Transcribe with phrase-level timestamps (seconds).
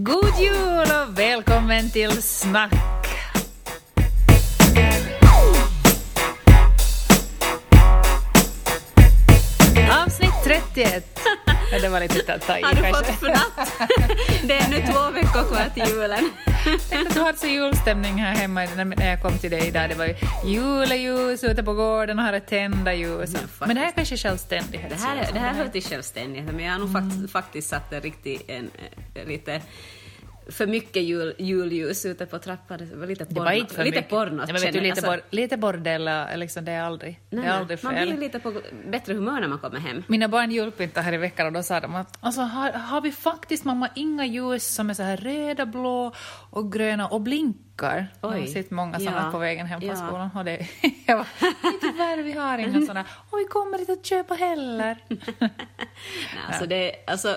[0.00, 2.72] God jul och välkommen till Snack!
[10.04, 11.18] Avsnitt 31.
[11.72, 13.04] Ja, det var lite att ta i Har du kanske.
[13.04, 13.72] fått fnatt?
[14.44, 16.30] Det är nu två veckor kvar till julen.
[17.14, 19.88] Du hade så julstämning här hemma när jag kom till dig idag.
[19.88, 20.14] Det var ju
[20.46, 23.32] juleljus ute på gården och hade tända ljus.
[23.32, 23.60] faktiskt.
[23.60, 24.90] Men det här är kanske självständighet.
[24.90, 27.92] Det här, är- det här hör till självständigheten, men jag har nog fakt, faktiskt satt
[27.92, 28.70] en riktigt en,
[29.14, 29.60] eh, lite
[30.48, 32.78] för mycket jul, julljus ute på trappan.
[32.78, 33.44] Det var lite Det porno.
[33.44, 34.10] var inte för lite mycket.
[34.10, 34.36] porno.
[34.36, 37.42] Nej, men vet du, lite, Alltså, bor, lite bordell, är liksom, det är aldrig, nej,
[37.44, 38.20] det är aldrig Man blir fel.
[38.20, 38.54] lite på
[38.86, 40.02] bättre humör när man kommer hem.
[40.06, 43.12] Mina barn julpyntade här i veckan och då sa de att alltså, har, har vi
[43.12, 46.12] faktiskt mamma inga ljus som är så här röda, blå
[46.50, 48.06] och gröna och blinkar?
[48.20, 48.46] Jag har Oj.
[48.46, 49.32] sett många sådana Ja.
[49.32, 49.96] på vägen hem från Ja.
[49.96, 50.66] skolan och det,
[51.06, 51.26] jag var
[51.80, 54.96] tyvärr vi har inga sådana och vi kommer inte att köpa heller.
[55.38, 55.50] Nej,
[56.48, 57.36] alltså det, alltså,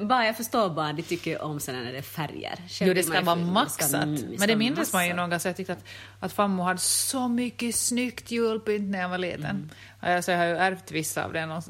[0.00, 2.56] bara jag förstår bara, de tycker om sådana när det är färger.
[2.68, 3.94] Själv Jo, det ska vara ska- maxat.
[3.94, 5.84] mm, Men det minns man ju någon gång, så jag tyckte att,
[6.20, 9.44] att farmor hade så mycket snyggt julpynt när jag var liten.
[9.44, 9.70] Mm.
[10.00, 11.46] Alltså, jag har ju ärvt vissa av det.
[11.46, 11.62] Någon,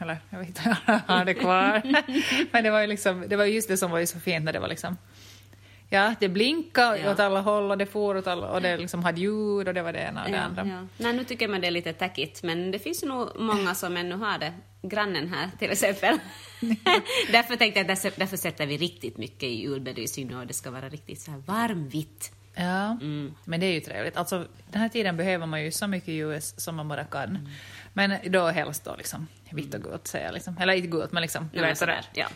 [0.00, 1.82] eller jag vet inte, jag har det kvar.
[2.52, 4.52] Men det var ju liksom, det var just det som var ju så fint när
[4.52, 4.96] det var liksom
[5.92, 7.12] Ja, det blinkade Ja.
[7.12, 9.82] åt alla håll och det for åt alla och det liksom hade ljud och det
[9.82, 10.66] var det ena och det Ja, andra.
[10.66, 10.86] ja.
[10.96, 14.14] Nej, nu tycker man det är lite tackigt, men det finns nog många som ännu
[14.16, 14.52] har det.
[14.82, 16.18] Grannen här till exempel.
[17.32, 20.70] därför tänkte jag att därför, därför sätter vi riktigt mycket i julbelysning och det ska
[20.70, 22.32] vara riktigt så här varmvitt.
[22.54, 23.34] Ja, Mm.
[23.44, 24.16] men det är ju trevligt.
[24.16, 27.22] Alltså, den här tiden behöver man ju så mycket ljus som man bara kan.
[27.28, 27.48] Mm.
[27.92, 30.56] Men då helst då liksom vitt och gult säger jag liksom.
[30.60, 32.04] Eller inte gult, men liksom, du vet sådär.
[32.14, 32.26] ja.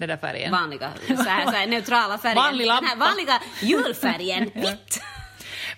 [0.00, 0.52] Det där färgen.
[0.52, 2.36] Vanliga, så här, så här neutrala färger.
[2.36, 3.04] Vanlig Den här lampa.
[3.06, 5.02] vanliga julfärgen, vitt.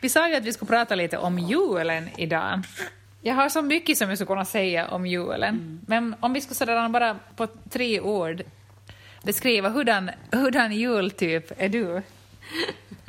[0.01, 2.63] Vi sa ju att vi skulle prata lite om julen idag.
[3.23, 5.55] Jag har så mycket som jag skulle kunna säga om julen.
[5.55, 5.81] Mm.
[5.87, 8.43] Men om vi skulle sådär bara på tre ord
[9.23, 12.03] beskriva hurdan, hurdan jultyp är du?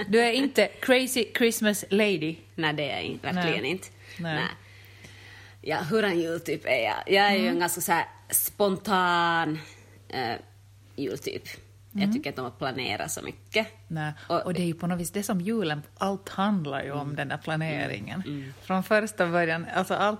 [0.08, 2.36] Du är inte crazy Christmas lady.
[2.56, 3.72] Nej, det är jag inte, verkligen Nej.
[3.72, 3.88] inte.
[4.20, 4.44] Nej.
[5.62, 6.96] Ja, hurdan jultyp är jag?
[7.08, 7.54] Jag är ju Mm.
[7.54, 7.94] en ganska så
[8.30, 9.60] spontan
[10.10, 10.36] eh,
[10.96, 11.44] jultyp.
[11.94, 12.06] Mm.
[12.06, 13.68] Jag tycker inte om att planera så mycket.
[13.88, 14.14] Nej.
[14.28, 17.16] Och- det är ju på något vis det som julen, allt handlar ju om Mm.
[17.16, 18.54] den där planeringen.
[18.62, 20.20] Från första början, alltså allt,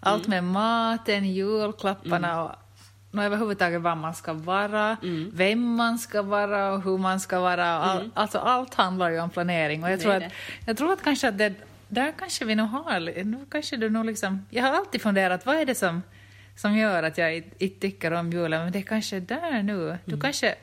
[0.00, 2.38] allt med maten, julklapparna Mm.
[2.44, 2.52] och
[3.18, 4.96] och överhuvudtaget vad man ska vara,
[5.32, 7.66] vem man ska vara och hur man ska vara.
[7.66, 10.04] All, Alltså allt handlar ju om planering och jag Mm.
[10.20, 10.32] Tror, att,
[10.66, 11.54] jag tror att kanske att det,
[11.88, 15.56] där kanske vi nog har, nu kanske du nog liksom, jag har alltid funderat vad
[15.56, 16.02] är det som,
[16.56, 20.20] som gör att jag inte tycker om julen, men det är kanske där nu, du
[20.20, 20.54] kanske,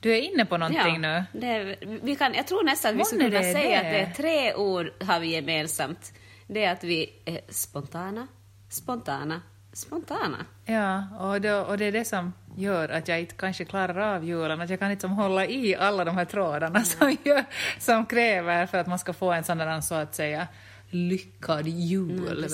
[0.00, 1.24] du är inne på någonting nu.
[1.32, 3.86] det är, vi kan, jag tror nästan att vi skulle kunna är säga det.
[3.86, 6.12] att det är tre ord har vi gemensamt.
[6.46, 8.26] Det är att vi är spontana,
[8.68, 10.46] spontana, spontana.
[10.64, 14.24] Ja, och, då, och det är det som gör att jag inte kanske klarar av
[14.24, 17.44] julen, att jag kan inte som hålla i alla de här trådarna som, gör,
[17.78, 20.48] som kräver för att man ska få en sån där så att säga
[20.90, 22.46] lyckad jul.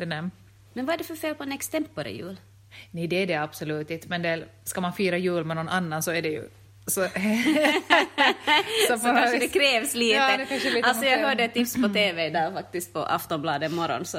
[0.00, 0.30] Mm,
[0.72, 2.36] Men vad är det för fel på en extempore jul?
[2.90, 6.02] nej, det är det absolut inte, men det, ska man fira jul med någon annan
[6.02, 6.48] så är det ju
[6.86, 7.00] så,
[8.88, 10.14] Så, något kanske det krävs lite.
[10.16, 13.72] Ja, det kanske lite alltså jag hörde ett tips på TV idag faktiskt på Aftonbladet
[13.72, 14.18] morgon så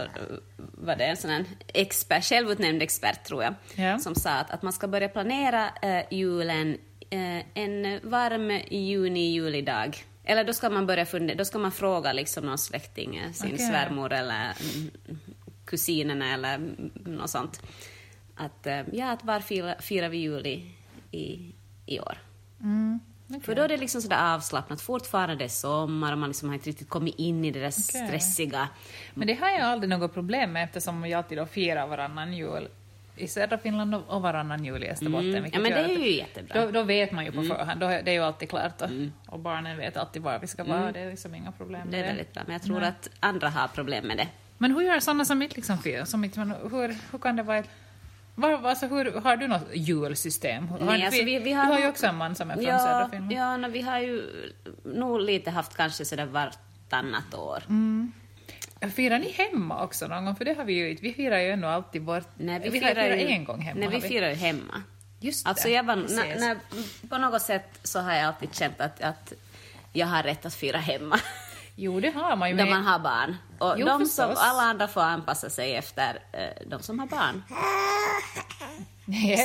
[0.57, 3.99] var det en sån här expert, självutnämnd expert tror jag, Ja.
[3.99, 6.77] som sa att, att man ska börja planera eh, julen
[7.09, 10.03] eh, en varm juni-julidag.
[10.25, 13.53] Eller då ska man börja fundera, då ska man fråga liksom någon släkting, eh, sin
[13.53, 13.67] Okej.
[13.67, 14.53] svärmor eller
[15.65, 17.61] kusinerna eller mm, något sånt.
[18.35, 20.71] Att, eh, ja, att var firar, firar vi jul i,
[21.11, 21.51] i,
[21.85, 22.17] i år?
[22.61, 22.99] mm,
[23.43, 26.53] För då är det liksom sådär avslappnat, fortfarande det är sommar och man liksom har
[26.53, 28.07] inte riktigt kommit in i det där Okej.
[28.07, 28.69] stressiga.
[29.13, 32.67] Men det har jag aldrig något problem med eftersom vi alltid då firar varannan jul
[33.17, 35.35] i södra Finland och varannan jul i Österbotten.
[35.35, 35.51] Mm.
[35.53, 36.55] Ja, men det är ju jättebra.
[36.55, 36.73] Mm.
[36.73, 38.89] Då, då vet man ju på förhand, då, det är ju alltid klart och,
[39.27, 41.91] och barnen vet alltid var vi ska vara, det är liksom inga problem Mm.
[41.91, 44.27] Det är väldigt bra, men jag tror att andra har problem med det.
[44.63, 45.77] Men hur gör sådana som inte liksom?
[46.05, 46.39] Som inte,
[46.71, 47.69] hur, hur kan det vara ett,
[48.35, 50.67] var, alltså hur, har du något julsystem?
[50.67, 52.63] Har, Nej, alltså vi- vi har du har ju också en man som är från
[52.63, 53.31] södra Ja, Finland.
[53.31, 54.23] ja no, vi har ju
[54.83, 57.63] nog lite haft kanske sådär vartannat år.
[57.69, 58.11] Mm.
[58.95, 60.35] Firar ni hemma också någon gång?
[60.35, 61.03] För det har vi ju inte.
[61.03, 62.27] Vi firar ju ändå alltid bort.
[62.37, 63.79] Nej, vi, vi firar ju, en gång hemma.
[63.79, 64.07] Nej, vi vi.
[64.07, 64.83] firar ju hemma.
[65.19, 66.57] Just Alltså det, jag var, när, när,
[67.09, 69.33] på något sätt så har jag alltid känt att, att
[69.93, 71.19] jag har rätt att fira hemma.
[71.75, 72.55] Jo, det har man ju.
[72.55, 73.37] När man har barn.
[73.59, 77.43] Och Jo, de som, alla andra får anpassa sig efter eh, de som har barn.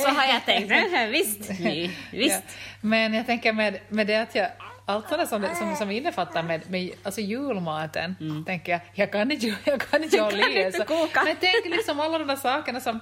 [0.03, 0.71] Så har jag tänkt.
[1.11, 2.43] visst, ni, visst.
[2.45, 2.53] Ja.
[2.81, 4.49] Men jag tänker med, med det att jag
[4.89, 9.55] allt sådant som, som, som innefattar med, med alltså julmaten, tänker jag, jag kan inte,
[9.63, 11.23] jag kan inte hålla i koka.
[11.23, 12.99] Men tänk liksom alla de där sakerna som,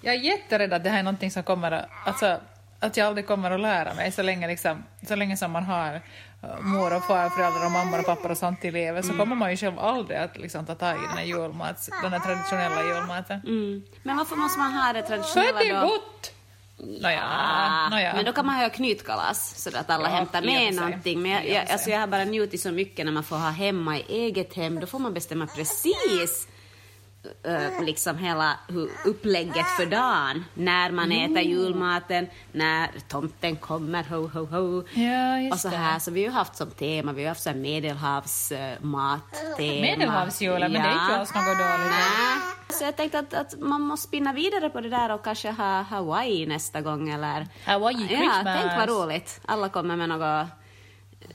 [0.00, 2.40] jag är jätterädd att det här är någonting som kommer att, alltså,
[2.80, 5.94] att jag aldrig kommer att lära mig så länge, liksom, så länge som man har
[5.94, 9.50] uh, mor och farföräldrar och mammor och pappor och sånt i livet så kommer man
[9.50, 13.40] ju själv aldrig att liksom, ta tag i den här, julmat, den här traditionella julmaten.
[13.46, 13.82] Mm.
[14.02, 15.86] Men varför måste man ha det Så är traditionella det då?
[15.86, 16.32] gott!
[17.02, 18.14] Nåja, Ah, nåja.
[18.14, 21.22] Men då kan man ha knytkalas så att alla Ja, hämtar för med någonting.
[21.22, 23.50] Men jag, jag, för alltså jag har bara njutit så mycket när man får ha
[23.50, 24.80] hemma i eget hem.
[24.80, 26.48] Då får man bestämma precis
[27.44, 28.56] eh, liksom hela
[29.04, 30.44] upplägget för dagen.
[30.54, 31.32] När man Mm.
[31.36, 34.84] äter julmaten, när tomten kommer, ho, ho, ho.
[35.02, 35.76] Ja, och så det.
[35.76, 39.80] här, så vi har haft som tema, vi har haft så här medelhavsmat-tema.
[39.80, 41.58] Medelhavsjulen, men det är inte alls något dåligt.
[41.90, 42.38] Nej.
[42.70, 45.82] Så jag tänkte att, att man måste spinna vidare på det där och kanske ha
[45.82, 47.46] Hawaii nästa gång eller...
[47.64, 48.42] Hawaii Ja, Christmas.
[48.44, 49.40] tänk vad roligt.
[49.46, 50.48] Alla kommer med några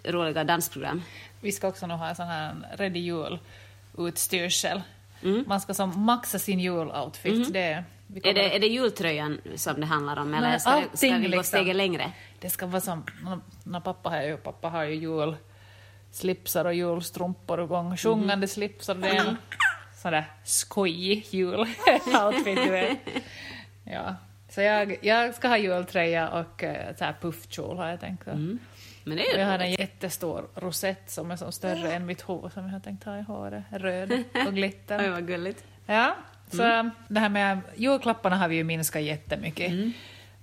[0.04, 1.02] roliga dansprogram.
[1.42, 4.82] Vi ska också nog ha en sån här ready jul-utstyrsel.
[5.24, 5.44] Mm.
[5.48, 7.54] Man ska som maxa sin juloutfit.
[7.54, 10.98] Det, vi Är det, är det jultröjan som det handlar om eller Nej, ska, det-
[10.98, 11.44] ska vi gå liksom.
[11.44, 12.12] steget längre?
[12.40, 13.04] Det ska vara som,
[13.64, 19.08] när pappa har ju, pappa har ju julslipsar och julstrumpor och gång, sjungande slipsar, det
[19.10, 19.38] är en
[20.02, 22.98] sån där skojig juloutfit, du vet.
[23.86, 24.16] Ja.
[24.50, 28.28] Så jag, jag ska ha jultröja och eh, så här puffkjol har jag tänkt.
[28.28, 28.60] Mm.
[29.04, 32.52] Men det är jag har en jättestor rosett som är som större än mitt huvud
[32.54, 35.00] som jag har tänkt ha i håret, röd och glitter.
[35.00, 35.64] Oj, vad gulligt.
[35.86, 36.16] Ja,
[36.52, 36.92] så Mm.
[37.08, 39.92] det här med julklapparna har vi ju minskat jättemycket Mm.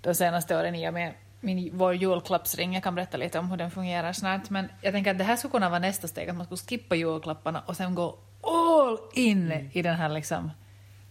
[0.00, 2.74] de senaste åren i och med min, vår julklappsring.
[2.74, 4.50] Jag kan berätta lite om hur den fungerar snart.
[4.50, 6.94] Men jag tänker att det här skulle kunna vara nästa steg, att man skulle skippa
[6.94, 9.68] julklapparna och sen gå all in Mm.
[9.72, 10.50] i den här liksom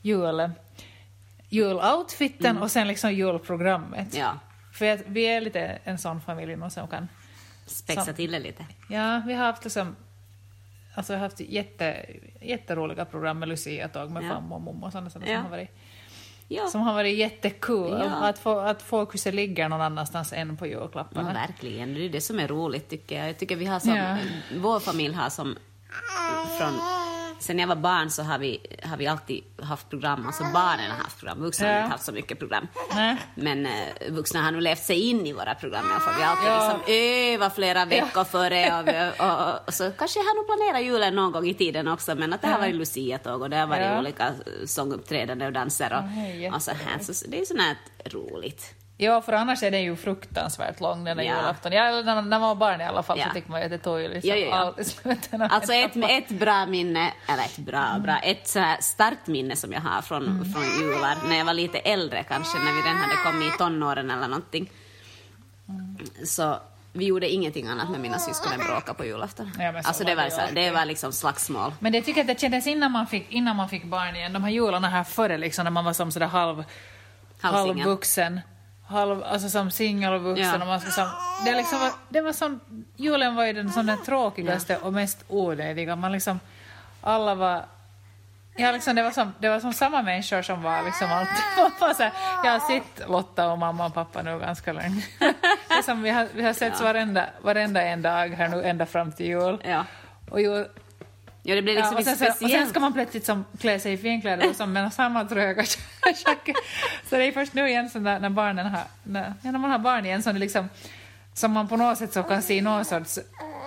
[0.02, 0.52] jul,
[1.50, 4.14] juloutfiten och sen liksom julprogrammet.
[4.14, 4.26] Mm.
[4.28, 4.40] Ja,
[4.74, 7.08] För att vi är lite en sån familj nu som kan
[7.70, 8.66] spexa Så- till det lite.
[8.90, 9.96] Ja, vi har haft liksom
[10.96, 12.06] Alltså vi har haft jätte,
[12.42, 14.30] jätteroliga program med Lucia-tåg med Ja.
[14.30, 15.36] farmor och mormor och sådana saker Ja.
[15.38, 15.70] som har varit,
[16.48, 17.92] Ja, som har varit jättekul.
[17.92, 18.28] Ja.
[18.30, 21.34] Att, få, att fokuset ligger någon annanstans än på ja, julklapparna.
[21.34, 21.94] verkligen.
[21.94, 23.30] Det är det som är roligt tycker jag.
[23.30, 24.18] Jag tycker vi har som, Ja.
[24.58, 25.58] vår familj har som
[26.58, 26.74] från
[27.40, 30.98] Sen jag var barn så har vi, har vi alltid haft program, alltså barnen har
[31.04, 31.80] haft program, vuxna har Ja.
[31.80, 32.68] inte haft så mycket program.
[32.96, 33.18] Nej.
[33.36, 33.72] Men eh,
[34.10, 36.14] vuxna har nu levt sig in i våra program i alla fall.
[36.18, 36.74] Vi har alltid Ja.
[36.74, 36.94] liksom
[37.34, 41.16] övat flera veckor före och, och, och, och så kanske jag har nog planerat julen
[41.16, 42.60] någon gång i tiden också men att det har Ja.
[42.60, 44.00] varit Lucia-tåg och det har varit Ja.
[44.00, 44.34] olika
[44.66, 46.04] sånguppträdanden och danser och,
[46.42, 47.00] Ja, är och så här.
[47.14, 47.76] Så det är sånt här
[48.06, 48.74] roligt.
[49.02, 51.36] Ja, för annars är det ju fruktansvärt lång den där Ja.
[51.36, 51.72] julafton.
[51.72, 53.26] Ja, eller när, när man var barn i alla fall Ja.
[53.28, 54.56] så tyckte man ju att det tog ju liksom Ja, ja, ja.
[54.56, 55.50] allt i slutändan.
[55.52, 59.74] Alltså ett, ett bra minne, eller ett bra, bra, ett så här starkt minne som
[59.74, 60.54] jag har från, Mm.
[60.54, 64.12] från jular, när jag var lite äldre kanske, när vi redan hade kommit i tonåren
[64.12, 64.70] eller någonting.
[65.70, 65.98] Mm.
[66.26, 66.58] Så
[66.94, 69.52] vi gjorde ingenting annat med mina syskon än bråka på julafton.
[69.60, 71.74] Ja, alltså det var, så det var liksom slagsmål.
[71.80, 74.34] Men det tycker jag att det kändes innan man fick, innan man fick barn igen,
[74.34, 76.64] de här jularna här före liksom, när man var som sådär halv,
[77.42, 78.40] halvvuxen.
[78.90, 80.46] Halv, alltså som singel och vuxen.
[80.48, 80.62] Ja.
[80.62, 81.08] Och man ska som,
[81.46, 82.60] det, liksom, var- det var som,
[82.96, 85.96] julen var ju den, som den tråkigaste och mest onödiga.
[85.96, 86.40] Man liksom,
[87.02, 87.64] alla var
[88.56, 91.36] Ja, liksom, det, var som, det var som samma människor som var liksom alltid...
[92.44, 95.04] Jag har sett Lotta och mamma och pappa nu ganska länge.
[96.04, 99.58] Vi har, vi har setts varenda, varenda en dag här nu ända fram till jul.
[99.64, 99.86] Ja.
[100.32, 100.68] Och jul,
[101.50, 103.80] Ja, det blev liksom Ja, och, sen, så, och sen ska man plötsligt som klä
[103.80, 105.64] sig i finkläder och som med samma tröga
[106.26, 106.50] tjack.
[107.10, 109.80] Så det är först nu igen så när, när barnen har, när, när man har
[109.80, 110.70] barn igen som det liksom
[111.34, 113.20] som man på något sätt så kan se någon sorts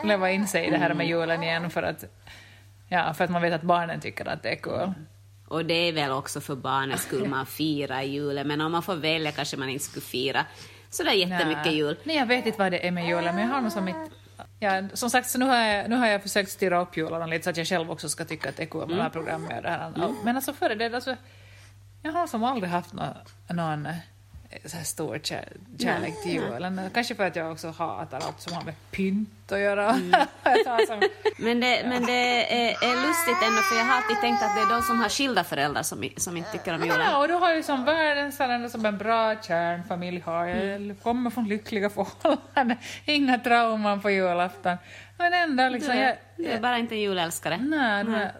[0.04, 2.04] leva in sig i det här med julen igen för att
[2.88, 4.92] ja, för att man vet att barnen tycker att det är kul.
[5.48, 8.96] Och det är väl också för barnens skull man firar julen, men om man får
[8.96, 10.44] välja kanske man inte skulle fira
[10.90, 11.76] sådär jättemycket Nej.
[11.76, 11.96] jul.
[12.04, 13.96] Nej, jag vet inte vad det är med julen, men jag har nog som mitt...
[14.62, 17.44] Ja, som sagt, så nu har, jag, nu har jag försökt styra upp julen lite
[17.44, 19.56] så att jag själv också ska tycka att det är kul med det här programmet
[19.56, 20.14] och det här.
[20.24, 21.16] Men alltså före det, alltså,
[22.02, 23.16] jag har som aldrig haft nå,
[23.50, 23.96] någon eh,
[24.64, 26.80] så här stor kär, kärlek till julen.
[26.94, 29.92] Kanske för att jag också hatar allt som har med pynt att göra.
[30.42, 31.02] Tar som,
[31.38, 34.62] Men det, men det är, är lustigt ändå, för jag har alltid tänkt att det
[34.62, 37.00] är de som har skilda föräldrar som, som inte tycker om julen.
[37.00, 40.96] Ja, och du har ju som världens ändå som en bra kärnfamilj har jag.
[41.02, 44.76] kommer från lyckliga förhållanden, inga trauman på julafton.
[45.18, 45.92] Men ändå Du liksom...
[45.92, 47.56] är, Jag, du är bara inte julälskare.
[47.56, 48.32] Nej, här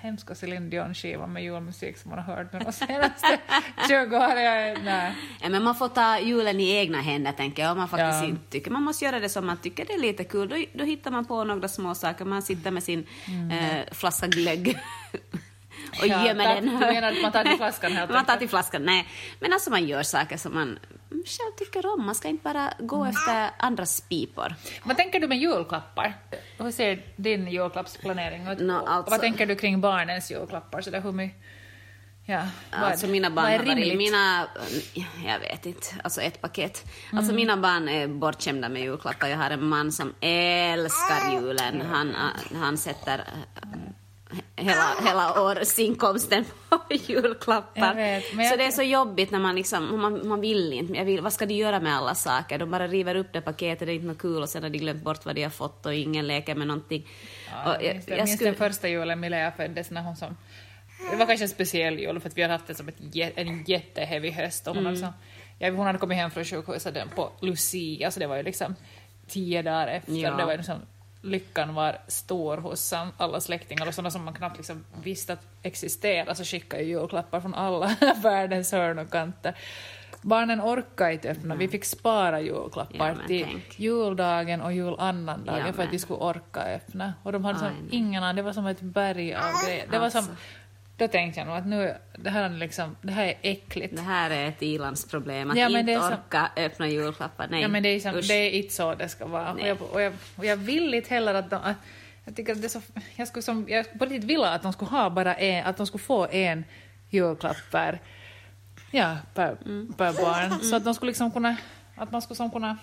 [0.00, 3.38] hemska Céline Dion-skivan med julmusik som man har hört nu de senaste
[3.88, 4.78] 20 åren.
[4.84, 5.14] Nej.
[5.42, 7.76] Ja, men man får ta julen i egna händer, tänker jag.
[7.76, 8.28] Man faktiskt Ja.
[8.28, 8.70] inte tycker.
[8.70, 10.48] Man måste göra det som man tycker det är lite kul.
[10.48, 12.24] Då, då hittar man på några små saker.
[12.24, 13.06] Man sitter med sin
[13.52, 14.78] eh, flaska glögg
[15.12, 16.10] och Mm.
[16.10, 16.64] Ja, gömmer den.
[16.66, 19.06] du menar att man tar till flaskan helt Man tar till flaskan, nej.
[19.40, 20.78] Men alltså man gör saker som man
[21.10, 22.06] själv tycker om.
[22.06, 23.08] Man ska inte bara gå Mm.
[23.10, 24.54] efter andras pipor.
[24.84, 26.14] Vad tänker du med julklappar?
[26.58, 28.60] Hur ser din julklappsplanering ut?
[28.60, 30.80] Och alltså- Vad tänker du kring barnens julklappar?
[30.80, 31.36] Så där, hur mycket,
[32.30, 34.46] Ja, vad- Alltså mina barn har varit, mina,
[35.26, 36.84] jag vet inte, alltså ett paket.
[37.12, 39.28] Alltså mina barn är bortskämda med julklappar.
[39.28, 41.80] Jag har en man som älskar julen.
[41.80, 42.14] Han,
[42.54, 43.24] han sätter
[44.56, 47.86] hela, hela årsinkomsten på julklappar.
[47.86, 50.92] Jag vet, jag så det är så jobbigt när man liksom, man, man vill inte.
[50.92, 52.58] Jag vill, vad ska de göra med alla saker?
[52.58, 54.78] De bara river upp det paketet, det är inte något kul och sen har de
[54.78, 57.06] glömt bort vad de har fått och ingen leker med någonting.
[57.50, 60.36] Ja, Och jag minns, jag minns den första julen Milea föddes när hon som...
[61.10, 62.96] Det var kanske en speciell jul för att vi hade haft det som ett,
[63.36, 64.86] en jätteheavy höst och hon, Mm.
[65.02, 65.12] hade liksom,
[65.58, 68.74] ja, hon hade kommit hem från sjukhuset på Lucia, så det var ju liksom
[69.28, 70.12] tio dagar efter.
[70.12, 70.30] Ja.
[70.30, 70.78] Det var ju liksom,
[71.22, 76.34] lyckan var stor hos alla släktingar och sådana som man knappt liksom visste att existera
[76.34, 79.54] så skickade ju julklappar från alla världens hörn och kanter.
[80.22, 83.78] Barnen orkade inte öppna, vi fick spara julklappar Ja, till tänk.
[83.80, 87.14] juldagen och julannandagen Ja, för att vi skulle orka öppna.
[87.22, 89.86] Och de hade som ingen aning, det var som ett berg av grejer.
[89.90, 90.34] Det var som, Alltså.
[90.98, 93.96] Då tänkte jag nog att nu, det här är liksom, det här är äckligt.
[93.96, 97.48] Det här är ett ilandsproblem, att Ja, men inte det är orka öppna julklappar.
[97.50, 98.28] Nej, Ja men det är, som, usch.
[98.28, 99.52] det är inte så det ska vara.
[99.52, 101.74] Och jag, och, jag, och jag vill inte heller att de,
[102.24, 102.80] jag tycker att det så,
[103.16, 105.86] jag skulle som, jag på riktigt vilja att de skulle ha bara en, att de
[105.86, 106.64] skulle få en
[107.10, 107.98] julklapp per,
[108.90, 109.92] ja, per, Mm.
[109.96, 110.60] per barn.
[110.60, 111.56] Så att de skulle liksom kunna,
[111.96, 112.76] att man skulle som kunna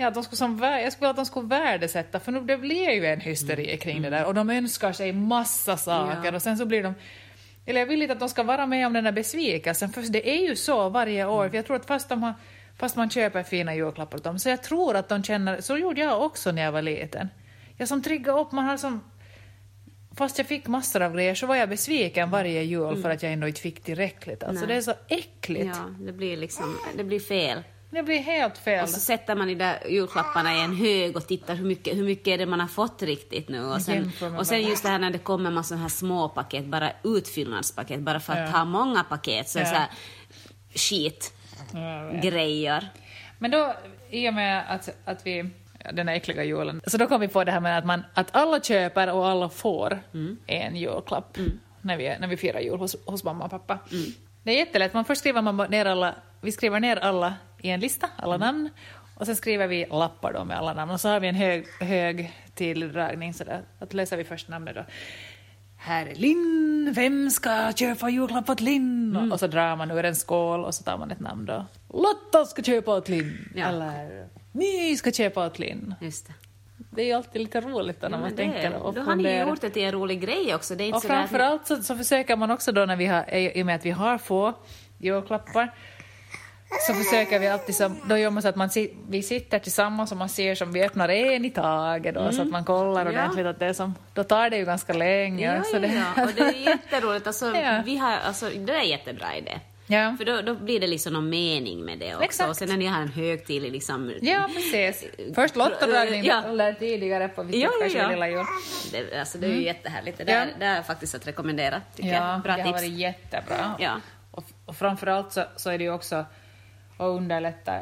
[0.00, 2.90] Ja, de skulle som, jag skulle vilja att de skulle värdesätta, för nu det blir
[2.90, 6.24] ju en hysteri kring det där och de önskar sig massa saker Mm.
[6.24, 6.34] Ja.
[6.34, 6.94] och sen så blir de
[7.66, 10.30] eller jag vill inte att de ska vara med om den där besvikelsen, för det
[10.30, 11.40] är ju så varje år.
[11.40, 11.50] Mm.
[11.50, 12.34] För jag tror att fast, de har,
[12.78, 16.00] fast man köper fina julklappar åt dem, så jag tror att de känner, så gjorde
[16.00, 17.28] jag också när jag var liten.
[17.76, 19.00] Jag som triggade upp, man har som,
[20.16, 23.32] fast jag fick massor av grejer så var jag besviken varje jul för att jag
[23.32, 24.42] ändå inte fick tillräckligt.
[24.42, 24.68] Alltså Mm.
[24.76, 24.84] Nej.
[24.84, 25.66] det är så äckligt.
[25.76, 27.62] Ja, det blir liksom, det blir fel.
[27.90, 28.82] Det blir helt fel.
[28.82, 32.04] Och så sätter man de där julklapparna i en hög och tittar hur mycket, hur
[32.04, 33.64] mycket är det man har fått riktigt nu.
[33.64, 36.92] Och sen, och sen just det här när det kommer massa här små paket, bara
[37.04, 38.58] utfyllnadspaket, bara för att Ja.
[38.58, 39.64] ha många paket, så Ja.
[39.64, 39.88] så här
[40.74, 41.32] skit,
[42.22, 42.88] grejer.
[43.38, 43.74] Men då,
[44.10, 45.50] i och med att, att vi,
[45.92, 48.36] den här äckliga julen, så då kom vi på det här med att, man, att
[48.36, 50.00] alla köper och alla får
[50.46, 51.38] en julklapp
[51.80, 53.78] när, vi, när vi firar jul hos, hos mamma och pappa.
[54.42, 57.80] Det är jättelätt, man först skriver man ner alla, vi skriver ner alla i en
[57.80, 58.70] lista, alla namn,
[59.14, 61.66] och sen skriver vi lappar då med alla namn, och så har vi en hög,
[61.80, 64.84] hög tilldragning, så där, att läser vi först namnet då.
[65.80, 69.32] Här är Linn, vem ska köpa julklapp åt Linn?
[69.32, 71.66] Och så drar man ur en skål och så tar man ett namn då.
[71.88, 73.48] Lotta ska köpa åt Linn.
[73.54, 73.66] Ja.
[73.66, 75.94] Eller My ska köpa åt Linn.
[76.00, 76.32] Just det.
[76.90, 79.32] Det är ju alltid lite roligt då när Ja, man tänker och då har ni
[79.32, 80.74] ju gjort det till en rolig grej också.
[80.74, 83.62] Det är inte Och framförallt så, så försöker man också då när vi har, i
[83.62, 84.54] och med att vi har få
[84.98, 85.74] julklappar,
[86.86, 88.70] så försöker vi alltid som, då gör man så att man,
[89.08, 92.48] vi sitter tillsammans och man ser som vi öppnar en i taget då, så att
[92.48, 93.14] man kollar Mm.
[93.14, 93.20] Ja.
[93.20, 95.54] ordentligt att det är som, då tar det ju ganska länge.
[95.56, 96.22] Ja, så det, ja.
[96.24, 97.26] Och det är jätteroligt.
[97.26, 97.82] Alltså, Ja.
[97.84, 99.58] vi har, alltså, det är en jättebra idé.
[99.86, 100.14] ja.
[100.18, 102.24] För då, då blir det liksom någon mening med det också.
[102.24, 102.50] Exakt.
[102.50, 104.12] Och sen när ni har en högtidlig liksom...
[104.20, 105.04] Ja, precis.
[105.34, 106.42] Först lottodragning Ja.
[106.44, 108.08] eller tidigare på vi Ja, kanske ja.
[108.10, 108.44] lilla jul.
[108.92, 110.18] Det, alltså, det är ju jättehärligt.
[110.18, 110.34] Det Mm.
[110.48, 110.54] Ja.
[110.58, 112.40] där, det är faktiskt att rekommendera, tycker Ja, jag.
[112.42, 112.82] Bra det har tips.
[112.82, 113.74] varit jättebra.
[113.78, 113.92] Ja.
[114.30, 116.24] Och, och framförallt så, så är det ju också
[116.98, 117.72] att underlätta,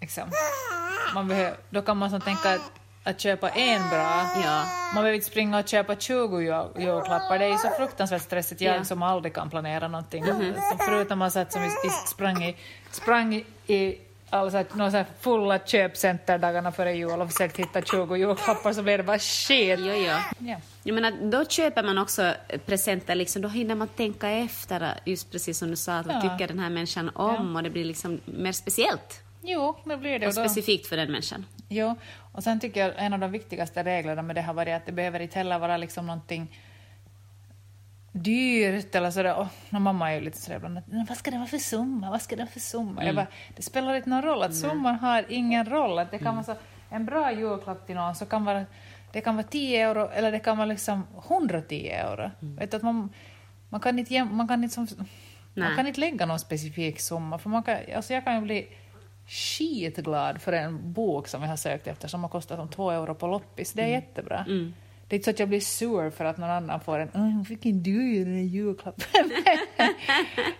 [0.00, 0.30] liksom,
[1.14, 2.60] man behöver, då kan man som tänka att,
[3.04, 4.64] att köpa en bra, Ja.
[4.94, 8.60] man behöver inte springa och köpa 20 jul- julklappar, det är ju så fruktansvärt stressigt,
[8.60, 8.84] jag Ja.
[8.84, 10.24] som aldrig kan planera någonting.
[10.70, 11.70] Så förutom man satt som vi
[12.06, 12.56] sprang i,
[12.90, 13.98] sprang i,
[14.32, 14.50] i alla
[14.90, 19.04] så här, fulla köpcenter dagarna före jul och försökte hitta 20 julklappar så blev det
[19.04, 19.78] bara shit.
[19.78, 20.12] Jo, jo.
[20.48, 20.56] Ja.
[20.82, 22.34] Jag menar, då köper man också
[22.66, 26.20] presenter, liksom, då hinner man tänka efter, just precis som du sa, att vad Ja.
[26.20, 27.56] tycker den här människan om?
[27.56, 30.26] Och det blir liksom mer speciellt Jo, det blir det.
[30.26, 31.46] och specifikt för den människan.
[31.68, 31.94] Jo,
[32.32, 34.92] och sen tycker jag en av de viktigaste reglerna med det har varit att det
[34.92, 36.58] behöver inte heller vara liksom någonting
[38.12, 39.34] dyrt eller sådär.
[39.36, 41.58] Och, och mamma är ju lite sådär ibland, att, "Men vad ska det vara för
[41.58, 43.04] summa, vad ska det vara för summa?
[43.04, 43.26] Jag bara,
[43.56, 45.98] det spelar inte någon roll, att summan har ingen roll.
[45.98, 46.54] Att det kan vara så,
[46.90, 48.64] en bra julklapp till någon så kan vara,
[49.12, 52.30] det kan vara 10 euro eller det kan vara liksom 110 euro.
[52.40, 53.08] Vet du, att man,
[53.68, 54.86] man kan inte, man kan inte, som,
[55.54, 58.68] man kan inte lägga någon specifik summa, för man kan, alltså jag kan ju bli
[59.26, 63.14] skitglad för en bok som jag har sökt efter som har kostat som två euro
[63.14, 63.72] på loppis.
[63.72, 64.44] Det är jättebra.
[64.48, 64.74] Mm.
[65.10, 67.44] Det är inte så att jag blir sur för att någon annan får en "Åh,
[67.44, 69.04] fick inte du den julklappen?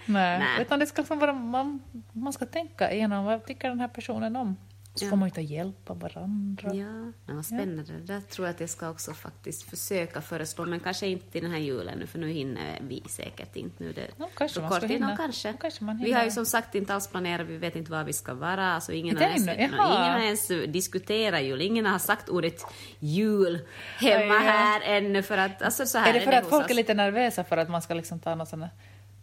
[0.06, 0.38] Nej.
[0.38, 0.42] Nej.
[0.60, 1.80] Utan det ska vara, man,
[2.12, 4.56] man ska tänka igenom vad tycker den här personen om.
[5.00, 5.10] Så Ja.
[5.10, 6.74] får man ju ta hjälp av varandra.
[6.74, 7.82] Ja, det var spännande.
[7.92, 11.42] Det där tror jag att jag ska också faktiskt försöka föreslå, men kanske inte till
[11.42, 13.92] den här julen nu, för nu hinner vi säkert inte nu.
[13.92, 15.10] Det, Ja, kanske man kort ska hinna.
[15.10, 15.48] Ja, kanske.
[15.48, 18.04] Ja, kanske man vi har ju som sagt inte alls planerat, vi vet inte var
[18.04, 18.66] vi ska vara.
[18.74, 22.62] Alltså ingen, har ens, ingen har ens diskuterat jul, ingen har sagt ordet
[22.98, 23.58] jul
[23.98, 24.50] hemma Aj, ja.
[24.52, 25.22] här ännu.
[25.22, 26.70] För att, alltså, så här Är det för att hos folk oss.
[26.70, 28.64] är lite nervösa för att man ska liksom ta något sånt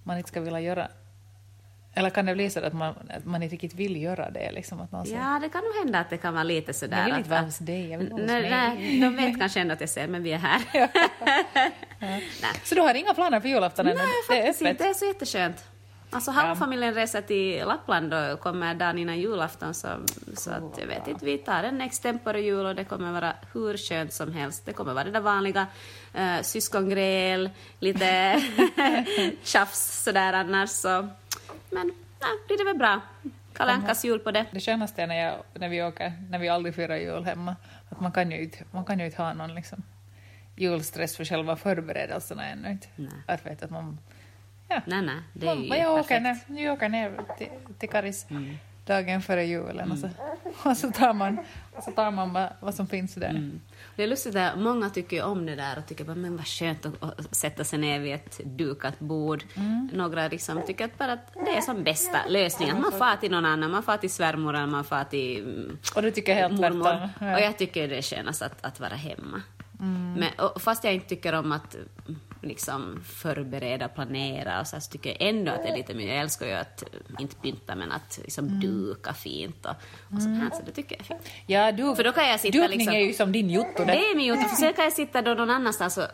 [0.03, 0.87] man inte ska vilja göra?
[1.97, 4.51] Eller kan det bli så att man, att man inte riktigt vill göra det?
[4.51, 6.97] Liksom, att någon säger, Ja, det kan nog hända att det kan vara lite sådär.
[6.97, 8.99] Jag vill inte vara hos dig, jag vill vara hos nej, mig.
[9.01, 10.61] de vet kanske ändå att jag säger, men vi är här.
[11.99, 12.23] nej.
[12.63, 13.95] Så du har inga planer för julafton ännu?
[13.95, 14.83] Nej, Det är faktiskt inte.
[14.83, 15.65] Det är så jätteskönt.
[16.09, 16.55] Alltså halva Ja.
[16.55, 19.87] familjen reser till Lappland och kommer dagen innan julafton så,
[20.37, 23.77] så att jag vet inte, vi tar en extempore jul och det kommer vara hur
[23.77, 24.65] skönt som helst.
[24.65, 25.67] Det kommer vara det där vanliga
[26.19, 27.49] uh, syskongräl,
[27.79, 28.41] lite
[29.43, 31.07] tjafs sådär annars så.
[31.69, 31.87] Men
[32.21, 33.01] nej, blir det väl bra.
[33.53, 34.45] Kalle Ankas jul på det.
[34.51, 37.55] Det skönaste är när, jag, när vi åker, när vi aldrig firar jul hemma,
[37.89, 39.83] att man kan ju inte, man kan ju inte ha någon liksom
[40.55, 42.71] julstress för själva förberedelserna ännu.
[42.71, 42.87] Inte.
[42.95, 43.09] Nej.
[43.25, 43.99] Att vet att man...
[44.67, 44.81] Ja.
[44.85, 47.47] Nej, nej, det är man, ju jag åker ner, jag åker ner till,
[47.79, 48.57] till Karis Mm.
[48.87, 50.09] Dagen före julen och, så,
[50.69, 51.37] och så tar man,
[51.75, 53.29] och så tar man vad, som finns där.
[53.29, 53.61] Mm.
[53.95, 56.85] Det är lustigt att många tycker om det där och tycker bara, men vad skönt
[56.85, 59.43] att, att sätta sig ner vid ett dukat bord.
[59.55, 59.89] Mm.
[59.93, 62.81] Några liksom tycker att bara att det är som bästa lösningen.
[62.81, 66.01] Man far till någon annan, man far till svärmor eller man far till mm, Och
[66.01, 66.83] du tycker helt mormor.
[66.83, 67.09] tvärtom.
[67.19, 67.35] Ja.
[67.35, 69.41] Och jag tycker det är skönast att, att vara hemma.
[69.79, 70.13] Mm.
[70.13, 74.81] Men, och fast jag inte tycker om att mm, liksom förbereda, planera och så, här,
[74.81, 76.87] så tycker jag ändå att det är lite mer, jag älskar ju att, eh,
[77.19, 78.59] inte pynta men att liksom Mm.
[78.59, 79.71] duka fint och,
[80.15, 81.31] och sånt här, så det tycker jag är fint.
[81.45, 83.85] Ja, du, För då kan jag sitta dukning liksom- är ju som din jotto.
[83.85, 86.07] Det är min jotto, för sen kan jag sitta då någon annanstans och,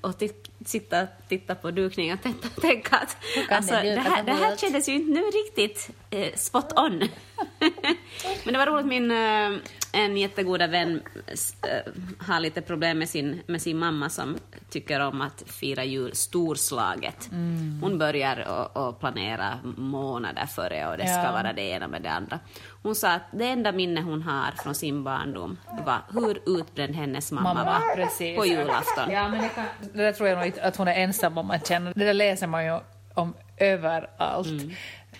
[0.00, 2.18] och titt, sitta och titta på dukningen
[2.56, 3.16] och tänka, att
[3.50, 6.98] alltså, det här, det här kändes ju inte nu riktigt eh, spot on.
[8.44, 9.60] Men det var roligt, min eh,
[9.92, 11.02] en jättegoda vän
[11.62, 11.92] eh,
[12.26, 14.36] har lite problem med sin, med sin mamma som
[14.70, 17.30] tycker om att fira jul storslaget.
[17.32, 17.78] Mm.
[17.82, 21.32] Hon börjar och, och planera månader före och det ska Ja.
[21.32, 22.38] vara det ena med det andra.
[22.82, 27.32] Hon sa att det enda minne hon har från sin barndom var hur utbränd hennes
[27.32, 28.36] mamma, Mamma, var precis.
[28.36, 29.10] på julafton.
[29.10, 31.50] Ja, men det, kan, det där tror jag nog inte att hon är ensam om
[31.50, 31.92] att känna.
[31.92, 32.80] Det där läser man ju
[33.14, 34.46] om överallt.
[34.46, 34.70] Mm.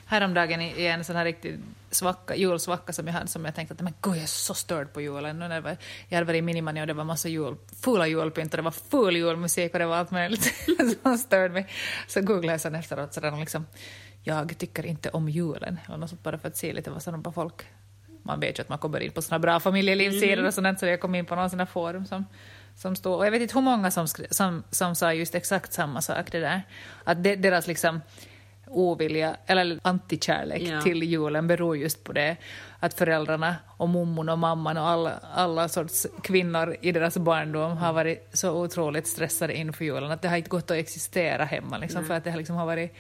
[0.07, 1.59] Häromdagen i, en sån här riktig
[1.91, 4.93] svacka, julsvacka som jag hade som jag tänkte att men gud jag är så störd
[4.93, 5.39] på julen.
[5.39, 5.77] Nu när var,
[6.09, 8.71] jag hade varit i Minimani och det var massa jul, fula julpynt och det var
[8.71, 10.55] full julmusik och det var allt möjligt
[11.03, 11.67] som störde mig.
[12.09, 13.67] Så googlade jag sen efteråt så där liksom,
[14.23, 15.81] jag tycker inte om julen.
[15.89, 17.65] Och något bara för att se lite vad som på folk
[18.25, 21.01] man vet ju att man kommer in på såna bra familjelivssidor och sånt, så jag
[21.01, 22.25] kom in på någon sån där forum som,
[22.77, 26.01] som står, och jag vet inte hur många som, som, som sa just exakt samma
[26.03, 26.63] sak det där,
[27.05, 28.01] att de, deras liksom
[28.67, 30.81] ovilja, eller antikärlek Ja.
[30.81, 32.37] till julen beror just på det,
[32.81, 37.93] att föräldrarna och mummon och mamman och alla, alla sorts kvinnor i deras barndom har
[37.93, 42.05] varit så otroligt stressade inför julen, att det har inte gått att existera hemma, liksom,
[42.05, 42.95] för att det har liksom har varit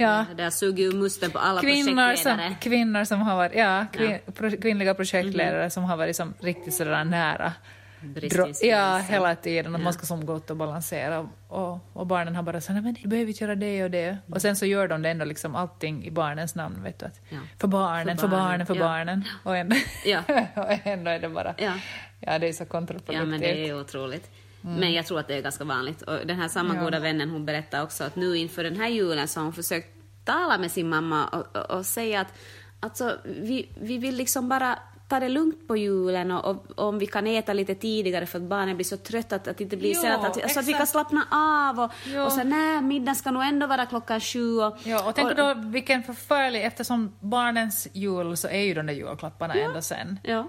[0.00, 2.46] Ja, Det har sugit ur musten på alla kvinnor projektledare.
[2.48, 6.74] som, kvinnor som har varit, ja, kvin, pro, kvinnliga projektledare som har varit som riktigt
[6.74, 7.52] sådär nära.
[8.00, 8.68] Bristningsgränsen.
[8.68, 9.74] ja, hela tiden.
[9.74, 9.84] Att Ja.
[9.84, 11.28] man ska som gå ut och balansera.
[11.48, 14.18] Och, och barnen har bara sagt, men du behöver inte göra det och det.
[14.32, 17.06] Och sen så gör de det ändå liksom allting i barnens namn, vet du.
[17.06, 17.38] Att, Ja.
[17.58, 18.80] För barnen, För för barnen, barnen, för ja.
[18.84, 19.24] barnen.
[19.44, 20.22] Och ändå, Ja.
[20.54, 21.72] och ändå är det bara, Ja.
[22.20, 23.16] ja det är så kontraproduktivt.
[23.18, 24.30] Ja, men det är otroligt.
[24.60, 26.02] Men jag tror att det är ganska vanligt.
[26.02, 26.76] Och den här samma Mm.
[26.76, 26.84] Ja.
[26.84, 29.88] goda vännen hon berättade också att nu inför den här julen så har hon försökt
[30.24, 32.34] tala med sin mamma och, och, och säga att
[32.80, 37.06] alltså, vi, vi vill liksom bara ta det lugnt på julen och, och om vi
[37.06, 39.94] kan äta lite tidigare för att barnen blir så trötta att, att det inte blir
[39.94, 42.22] Jo, sen att, att, så att vi kan slappna av och, Jo.
[42.22, 45.54] och så nej, middagen ska nog ändå vara klockan sju och, Ja, och tänk då
[45.54, 50.18] vilken förfärlig, eftersom barnens jul så är ju de där julklapparna ändå sen.
[50.22, 50.48] Ja.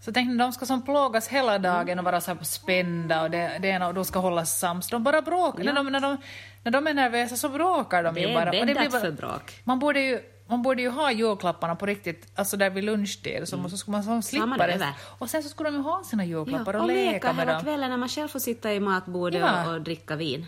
[0.00, 3.30] Så tänk när de ska som plågas hela dagen och vara så här spända och
[3.30, 4.88] det, det ena och de ska hållas sams.
[4.88, 5.64] De bara bråkar.
[5.64, 6.16] När, de, när, de,
[6.64, 8.44] när de är nervösa så bråkar de Det ju är bara.
[8.44, 9.60] Och bäddat blir bara- för bråk.
[9.64, 13.68] Man borde ju man borde ju ha julklapparna på riktigt, alltså där vid lunchtid, så,
[13.68, 14.88] så skulle man som slippa det över.
[15.18, 17.62] Och sen så skulle de ju ha sina julklappar Ja, och, leka med hela dem.
[17.62, 19.66] kvällen när man själv får sitta i matbordet Ja.
[19.68, 20.46] och, och dricka vin.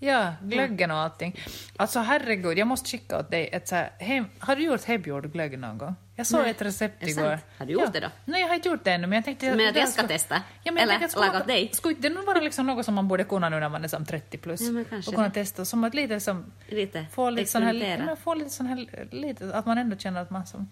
[0.00, 1.40] Ja, glöggen och allting.
[1.76, 5.32] Alltså herregud, jag måste skicka åt dig ett så här, hem, Har du gjort hemgjord
[5.32, 5.94] glögg någon gång?
[6.18, 6.50] Jag såg Nej.
[6.50, 7.38] ett recept igår.
[7.58, 7.90] Har du gjort ja.
[7.92, 8.08] det då?
[8.24, 9.54] Nej, jag har inte gjort det ännu, men jag tänkte...
[9.54, 10.42] Men att jag ska testa?
[10.62, 11.70] Ja, men Eller laga åt dig?
[11.72, 14.04] Skulle det nog vara liksom något som man borde kunna nu när man är som
[14.04, 14.60] 30 plus?
[14.60, 15.34] Ja, men kanske och kunna det.
[15.34, 16.52] testa, som att lite som...
[16.68, 20.20] Lite Få lite sån här, ja, få lite sån här, lite, att man ändå känner
[20.22, 20.68] att man som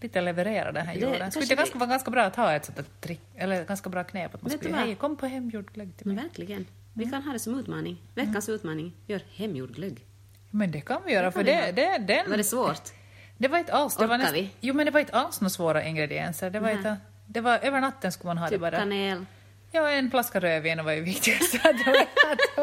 [0.00, 2.76] lite levererar den här kanske Skulle det ganska, vara ganska bra att ha ett sånt
[2.76, 6.06] där trick, eller ganska bra knep att man skulle hej, kom på hemgjord glögg till
[6.06, 6.16] mig.
[6.16, 6.66] Men verkligen.
[6.94, 7.12] Vi Mm.
[7.12, 8.02] kan ha det som utmaning.
[8.14, 8.92] Veckans utmaning.
[9.06, 10.06] Gör hemgjord glögg.
[10.50, 12.30] Men det kan vi göra, Det för kan vi det, det, den...
[12.30, 12.82] Var det svårt?
[13.42, 13.96] Det var inte alls...
[13.96, 14.50] Det var näst, vi?
[14.60, 16.50] jo, men det var inte alls några svåra ingredienser.
[16.50, 16.76] Det var, Nej.
[16.76, 18.76] inte, det var över natten skulle man ha Typ det bara.
[18.78, 19.24] kanel.
[19.72, 21.52] Ja, en flaska rödvin var ju viktigast.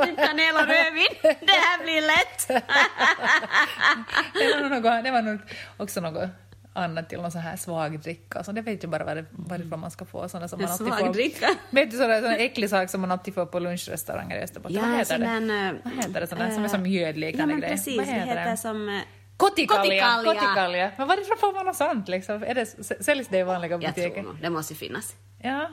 [0.03, 1.07] Typ kanel och rödvin.
[1.21, 2.47] Det här blir lätt.
[4.33, 5.39] det var, något, det var nog
[5.77, 6.29] också något
[6.73, 8.43] annat till någon sån här svag dricka.
[8.43, 11.13] Så det vet jag bara var, varifrån man ska få såna som man alltid får.
[11.13, 11.47] dricka.
[11.69, 14.75] Vet du sån sån äcklig sak som man alltid får på lunchrestauranger i Österbotten?
[14.75, 15.25] Ja, Vad en heter det?
[15.25, 16.19] eh, Vad heter det?
[16.19, 17.71] Där som är eh, som Ja, mjödliknande men grej.
[17.71, 17.97] precis.
[17.97, 18.57] Vad Det heter heter det?
[18.57, 19.01] som...
[19.39, 19.83] Kotikalja!
[19.83, 20.33] Kotikalja.
[20.41, 20.91] Kotikalja.
[20.97, 22.43] Men varifrån får man något sånt liksom?
[22.43, 22.65] Är det,
[23.05, 24.09] säljs det i vanliga Jag butiker?
[24.09, 25.15] tror nog, det måste ju finnas.
[25.41, 25.69] Ja,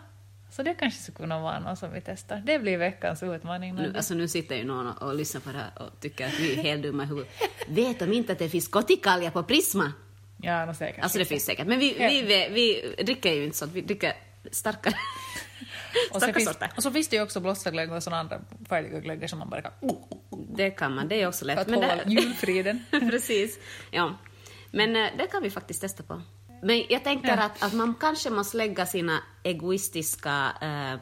[0.51, 2.37] så det kanske skulle kunna vara något som vi testar.
[2.47, 3.75] Det blir veckans utmaning.
[3.75, 6.41] Nu, alltså nu sitter ju någon och, och lyssnar på det här och tycker att
[6.41, 7.31] vi är helt dumma i huvudet.
[7.69, 9.93] Vet de inte att det finns kotikalja på Prisma?
[10.43, 11.03] ja, nog säkert.
[11.03, 11.67] Alltså det finns säkert.
[11.67, 12.49] Men vi, vi, vi,
[12.97, 14.13] vi dricker ju inte sånt, vi dricker
[14.51, 14.95] starkare,
[16.13, 19.29] och, så finns, och så finns det ju också blåstaglögg och sådana andra färdiga glöggar
[19.29, 19.73] som man bara kan...
[20.57, 21.59] Det kan man, det är också För lätt.
[21.59, 22.85] att Men hålla det, julfriden.
[22.91, 23.59] Precis.
[23.91, 24.15] Ja.
[24.71, 26.23] Men eh, det kan vi faktiskt testa på.
[26.63, 27.43] Men jag tänker Ja.
[27.43, 31.01] att, att man kanske måste lägga sina egoistiska eh,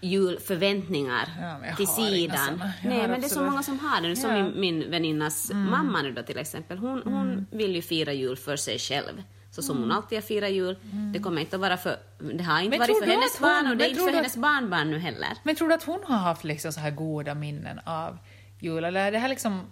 [0.00, 1.28] julförväntningar
[1.68, 2.62] Ja, till sidan.
[2.84, 4.16] Nej, men det är så absolut- många som har det.
[4.16, 4.36] Som Ja.
[4.36, 4.60] Mm.
[4.60, 6.78] min, min väninnas mamma nu då till exempel.
[6.78, 9.22] Hon, hon vill ju fira jul för sig själv.
[9.50, 10.76] Så som hon alltid har firat jul.
[11.12, 11.96] Det kommer inte att vara för...
[12.18, 12.68] Det har inte Mm.
[12.70, 14.90] Men varit för hennes att hon- barn och det är inte för att- hennes barnbarn
[14.90, 15.28] nu heller.
[15.42, 18.18] Men tror du att hon har haft liksom så här goda minnen av
[18.58, 18.84] jul?
[18.84, 19.62] Eller är det här liksom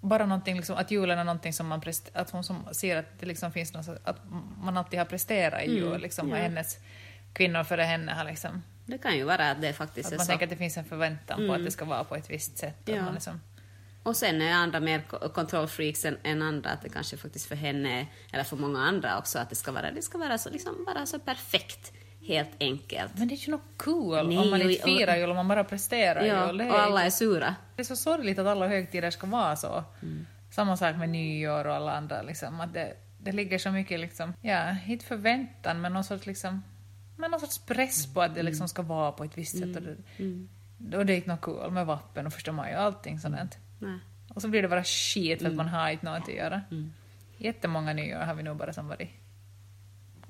[0.00, 3.20] bara någonting, liksom, att julen är någonting som man prest- att hon som ser att
[3.20, 4.16] det liksom finns något, att
[4.62, 6.42] man alltid har presterat i jul, liksom, och ja.
[6.42, 6.78] hennes
[7.32, 10.26] kvinnor före henne har liksom, Det kan ju vara att det faktiskt att är man
[10.26, 10.30] så.
[10.30, 12.88] tänker att det finns en förväntan på att det ska vara på ett visst sätt.
[12.88, 13.02] Att Ja.
[13.02, 13.40] man liksom,
[14.04, 17.56] Och sen är andra mer ko- kontrollfreaks än, än andra, att det kanske faktiskt för
[17.56, 20.84] henne, eller för många andra också, att det ska vara, det ska vara så, liksom,
[20.86, 21.92] bara så perfekt,
[22.26, 23.12] helt enkelt.
[23.18, 25.64] men det är ju något cool Nej, om man inte firar jul, om man bara
[25.64, 26.60] presterar Ja, jul.
[26.60, 27.54] Och alla ju- är sura.
[27.76, 29.84] det är så sorgligt att alla högtider ska vara så.
[30.50, 32.22] Samma sak med nyår och alla andra.
[32.22, 36.62] Liksom, att det, det ligger så mycket, liksom, ja, inte förväntan, men någon sorts, liksom,
[37.16, 39.76] men någon sorts press på att det liksom ska vara på ett visst sätt.
[39.76, 43.18] Och det, och det är inte något cool med vappen och första maj och allting
[43.20, 43.58] sånt.
[43.84, 43.98] Nej.
[44.34, 46.60] Och så blir det bara skit för att man har inte något att göra.
[47.38, 49.10] Jättemånga nyår har vi nog bara som varit...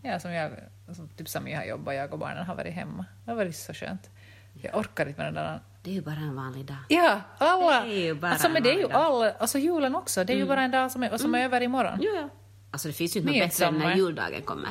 [0.02, 0.50] Ja, som jag,
[0.92, 3.04] som typ som jag har jobbat, jag och barnen har varit hemma.
[3.24, 4.10] Det har varit så skönt.
[4.62, 6.76] Jag orkar inte med den där Det är ju bara en vanlig dag.
[6.88, 7.84] Ja, alla.
[7.84, 10.36] Det är ju bara alltså, men det är ju alla, alltså julen också, det är
[10.36, 11.98] ju bara en dag som är, och som är över imorgon.
[12.02, 12.28] Ja, ja.
[12.70, 14.70] Alltså det finns ju inte något bättre än när juldagen kommer.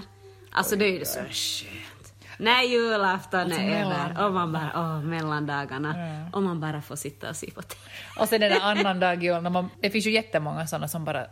[0.51, 1.92] Alltså det är ju så skönt.
[2.37, 5.95] När julafton Alltså, är mellan- över och man bara, åh, mellandagarna,
[6.33, 7.81] och man bara får sitta och se på TV.
[8.19, 11.05] Och sen den där annan dag jul, när man, det finns ju jättemånga sådana som
[11.05, 11.25] bara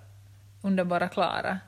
[0.64, 1.60] underbara Klara,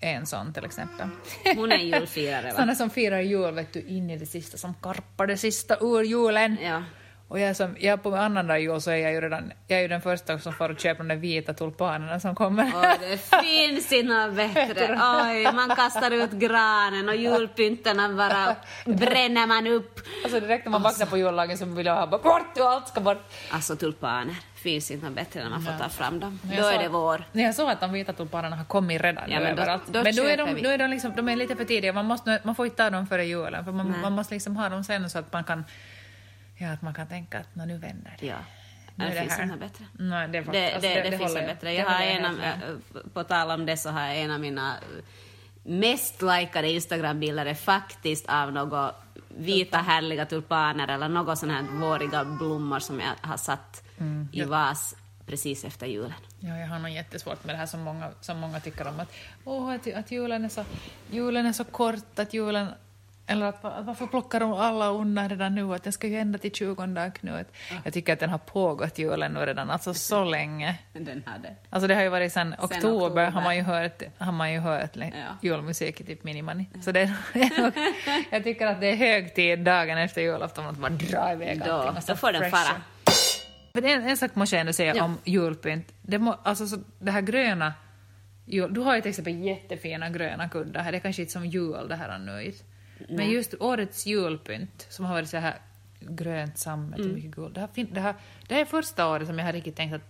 [0.00, 1.08] en sån till exempel.
[1.56, 2.50] Hon är julfirare va?
[2.54, 6.02] Sådana som firar jul vet du, in i det sista, som karpar det sista ur
[6.02, 6.56] julen.
[6.62, 6.82] Ja.
[7.30, 9.88] Och jag, som, jag på annandag jul så är jag ju redan, jag är ju
[9.88, 12.72] den första som får köpa de där vita tulpanerna som kommer.
[12.74, 15.00] Åh, det finns inte bättre.
[15.26, 20.00] Oj, man kastar ut granen och julpyntarna bara bränner man upp.
[20.24, 22.88] Alltså direkt när man vaknar på jullagen så vill jag ha bara bort och allt
[22.88, 23.30] ska bort.
[23.50, 26.38] Alltså tulpaner, finns inte något bättre när man får ta fram dem.
[26.42, 27.24] Då är det vår.
[27.32, 29.82] Jag såg att de vita tulpanerna har kommit redan Ja, men då- överallt.
[29.86, 30.60] då men då är de, vi.
[30.62, 32.90] då är de, liksom, de är lite för tidiga, man, måste, man får inte ta
[32.90, 35.64] dem före julen för man, man måste liksom ha dem sen så att man kan,
[36.60, 38.26] ja, att man kan tänka att "Nå, nu vänder det.
[38.26, 38.36] Ja.
[38.94, 39.84] Nu Det det finns något bättre.
[39.98, 41.68] Nej, det, Det, det, alltså, det, finns håller något jag- bättre.
[41.68, 42.54] det Jag har en av, med.
[42.94, 45.04] äh, på tal om det så har jag en av mina äh,
[45.62, 48.94] mest likade Instagram-bilder är faktiskt av några
[49.28, 54.42] vita härliga tulpaner eller några sådana här våriga blommor som jag har satt Mm, i
[54.44, 54.96] vas
[55.26, 56.12] precis efter julen.
[56.40, 59.00] Ja, jag har nog jättesvårt med det här som många, som många tycker om.
[59.00, 59.12] Att,
[59.44, 60.64] åh, att, att julen, är så,
[61.10, 62.66] julen är så kort, att julen...
[63.30, 65.74] Eller att, att varför plockar de alla undan redan nu?
[65.74, 67.46] Att den ska ju ända till 20 Knut.
[67.84, 70.78] Jag tycker att den har pågått julen nu redan, alltså så länge.
[70.92, 71.54] Den hade.
[71.70, 73.30] Alltså det har ju varit sen oktober, oktober.
[73.30, 75.08] har man ju hört, har man ju hört Ja.
[75.42, 76.66] julmusik i typ Minimani.
[76.84, 77.14] Så det,
[78.30, 81.72] jag tycker att det är hög tid dagen efter julafton att bara dra iväg Då,
[81.72, 82.80] allting och så då får den fara.
[83.72, 85.04] Men en, en sak måste jag ändå säga Ja.
[85.04, 85.92] om julpynt.
[86.02, 87.74] Det, må, alltså, så, det här gröna...
[88.46, 90.92] Jul, du har ju till exempel jättefina gröna kuddar här.
[90.92, 92.52] Det är kanske inte som jul det här nu.
[93.08, 95.58] Men just årets julpynt som har varit så här
[96.00, 97.10] grönt sammet Mm.
[97.10, 97.54] och mycket guld.
[97.54, 98.14] Det här, det, här,
[98.48, 100.02] det här är första året som jag har riktigt tänkt att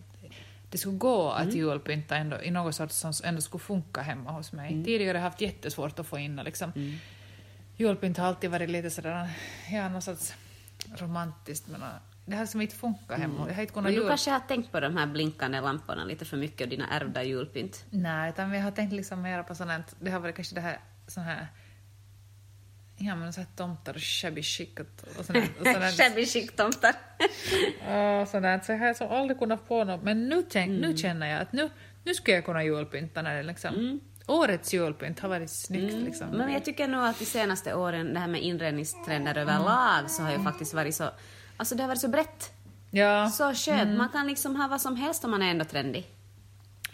[0.71, 1.49] det skulle gå Mm.
[1.49, 4.73] att julpynta ändå, i något sorts som ändå skulle funka hemma hos mig.
[4.73, 4.85] Mm.
[4.85, 6.73] Tidigare har jag haft jättesvårt att få in och liksom,
[7.77, 9.29] julpynt har alltid varit lite sådär,
[9.73, 10.35] ja, något sorts
[10.99, 11.89] romantiskt men äh,
[12.27, 13.47] det har som inte funkat hemma.
[13.49, 14.09] Jag har inte kunnat Men du jul...
[14.09, 17.85] kanske har tänkt på de här blinkande lamporna lite för mycket och dina ärvda julpynt.
[17.91, 20.79] Nej, utan vi har tänkt liksom mer på sånt det har varit kanske det här,
[21.07, 21.47] sån här
[23.03, 25.27] Ja men så här tomtar och shabby chic och, och och
[25.97, 26.95] Shabby chic-tomtar.
[28.35, 28.61] och där.
[28.61, 30.03] Så jag har så aldrig kunnat få något.
[30.03, 31.71] Men nu, tänk, nu känner jag att nu,
[32.05, 34.01] nu skulle jag kunna julpynta när det liksom...
[34.27, 36.29] årets julpynt har varit snyggt liksom.
[36.29, 40.33] Men jag tycker nog att de senaste åren, det här med inredningstrender överlag, så har
[40.33, 41.11] ju faktiskt varit så...
[41.57, 42.53] Alltså det har varit så brett.
[42.91, 43.31] Ja.
[43.31, 43.99] Så skönt.
[43.99, 46.07] Man kan liksom ha vad som helst om man är ändå trendig.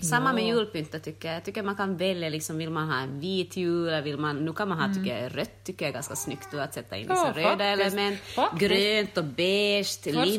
[0.00, 1.36] Samma med julpyntet tycker jag.
[1.36, 4.44] Jag tycker man kan välja liksom, vill man ha en vit jul, eller vill man...
[4.44, 7.06] Nu kan man ha, tycker jag, rött tycker jag är ganska snyggt att sätta in
[7.08, 7.94] Ja, röda faktiskt.
[7.96, 8.72] element, Faktiskt.
[8.72, 9.86] grönt och beige,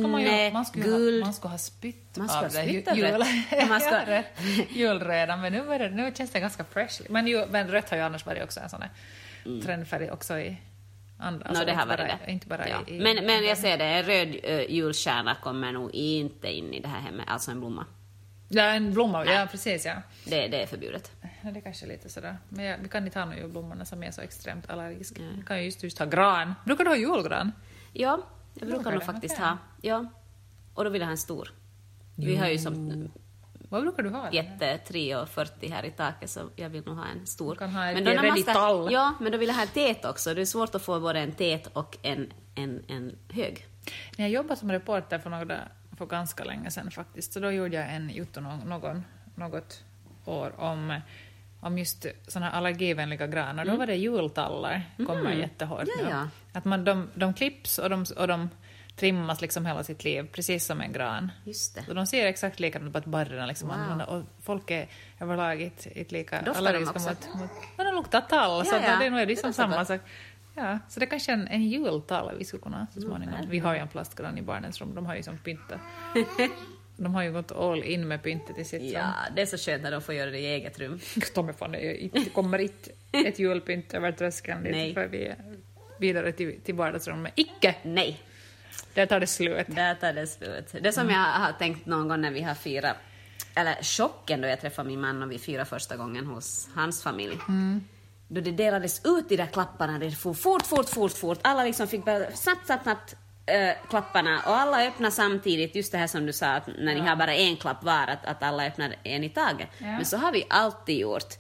[0.10, 1.22] man ju- linne, skulle guld.
[1.24, 2.66] Ha, man ska ha spytt Man ska av det
[2.96, 3.24] jul.
[3.70, 4.26] Man ska- rött.
[4.70, 7.02] julrödan, men nu, det, nu känns det ganska fresh.
[7.10, 8.92] Men, ju, men rött har ju annars varit också en sån här
[9.64, 10.58] trendfärg också i
[11.20, 11.46] andra...
[11.50, 11.60] Mm.
[11.60, 12.32] No, det har inte varit bara, det.
[12.32, 12.78] Inte bara ja.
[12.88, 16.74] i, i, men, men jag ser det, en röd uh, julstjärna kommer nog inte in
[16.74, 17.86] i det här hemmet, alltså en blomma.
[18.50, 19.94] Ja, en blomma, ja precis ja.
[20.26, 21.12] Det, det är förbjudet.
[21.44, 21.52] ja.
[21.52, 22.38] Det är kanske lite sådär.
[22.50, 25.22] Men jag, vi kan inte ha några julblommorna som är så extremt allergiska.
[25.38, 26.54] Vi kan ju just, just ha gran.
[26.66, 27.52] Brukar du ha julgran?
[27.94, 28.20] Ja,
[28.54, 29.46] jag brukar Brukar nog faktiskt Okej.
[29.46, 29.58] ha.
[29.82, 30.06] Ja.
[30.74, 31.54] Och då vill jag ha en stor.
[32.16, 33.08] Vi har ju som
[33.70, 34.32] Vad brukar du ha?
[34.32, 37.52] jätte 3 och 40 här i taket så jag vill nog ha en stor.
[37.54, 38.92] Du kan ha ett då när man.
[38.92, 40.34] Ja, men då vill jag ha en tät också.
[40.34, 43.66] Det är svårt att få både en tät och en, en, en hög.
[44.18, 45.60] När jag jobbade som reporter för, några,
[45.98, 49.04] för ganska länge sedan faktiskt, så då gjorde jag en jotto någon,
[49.36, 49.84] något
[50.26, 51.00] år om,
[51.60, 52.06] om just
[52.44, 53.66] här allergivänliga granar.
[53.66, 55.90] Då var det jultallar, kommer jättehårt Mm.
[56.00, 56.10] Ja, nu.
[56.12, 56.28] ja.
[56.54, 58.50] Att man, de, de klipps och de, och de
[58.96, 61.32] trimmas liksom hela sitt liv, precis som en gran.
[61.44, 61.86] Just det.
[61.90, 63.78] Och de ser exakt likadana på att barrerna liksom Wow.
[63.78, 64.88] annorlunda och folk är
[65.20, 67.10] överlag inte, lika Doftar de allergiska också?
[67.10, 67.50] mot, mot...
[67.78, 69.00] Men de luktar tall, så Ja, ja.
[69.00, 70.02] det är nog liksom samma sak.
[70.58, 73.50] Ja, så det är kanske en, en jultall vi skulle kunna så Mm, småningom.
[73.50, 75.80] Vi har ju en plastgran i barnens rum, de har ju som pynta.
[77.00, 78.90] De har ju gått all in med pyntet i sitt rum.
[78.92, 81.00] Ja, det är så skönt när de får göra det i eget rum.
[81.34, 82.92] Tommy fan, det är kommer inte
[83.28, 84.86] ett julpynt över tröskeln Nej.
[84.86, 85.36] dit för vi är
[86.00, 87.34] vidare till, till vardagsrummet.
[87.36, 87.76] Icke!
[87.84, 88.22] Nej,
[88.94, 89.66] Där tar det slut.
[89.68, 90.76] där tar det slut.
[90.82, 92.96] Det som jag har tänkt någon gång när vi har firat,
[93.56, 97.38] eller chocken då jag träffade min man och vi firade första gången hos hans familj.
[98.28, 101.40] Då det delades ut de där klapparna, det for fort, fort, fort, fort.
[101.42, 105.98] Alla liksom fick bara snabbt, snabbt, snabbt äh, klapparna och alla öppnade samtidigt, just det
[105.98, 108.66] här som du sa, att när ni har bara en klapp var, att, att alla
[108.66, 109.70] öppnar en i taget.
[109.78, 109.86] Ja.
[109.86, 111.34] Men så har vi alltid gjort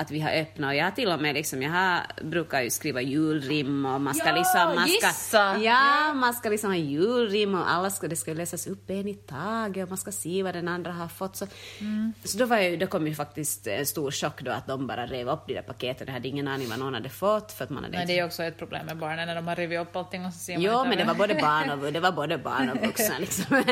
[0.00, 2.70] att vi har öppnat och jag har till och med liksom, jag har, brukar ju
[2.70, 5.56] skriva julrim och man ska Ja, liksom, man ska, gissa!
[5.58, 9.14] ja, man ska liksom ha julrim och alla ska, det ska läsas upp en i
[9.14, 11.36] taget och man ska se vad den andra har fått.
[11.36, 11.46] Så,
[11.80, 12.12] Mm.
[12.24, 15.06] så då, var ju, då kom ju faktiskt en stor chock då att de bara
[15.06, 16.06] rev upp de där paketen.
[16.06, 18.24] Jag hade ingen aning vad någon hade fått för att man hade Men det är
[18.24, 20.62] också ett problem med barnen när de har rivit upp allting och så ser man
[20.62, 23.18] Jo, men det var både barn och, det var både barn och vuxna.
[23.18, 23.62] Liksom.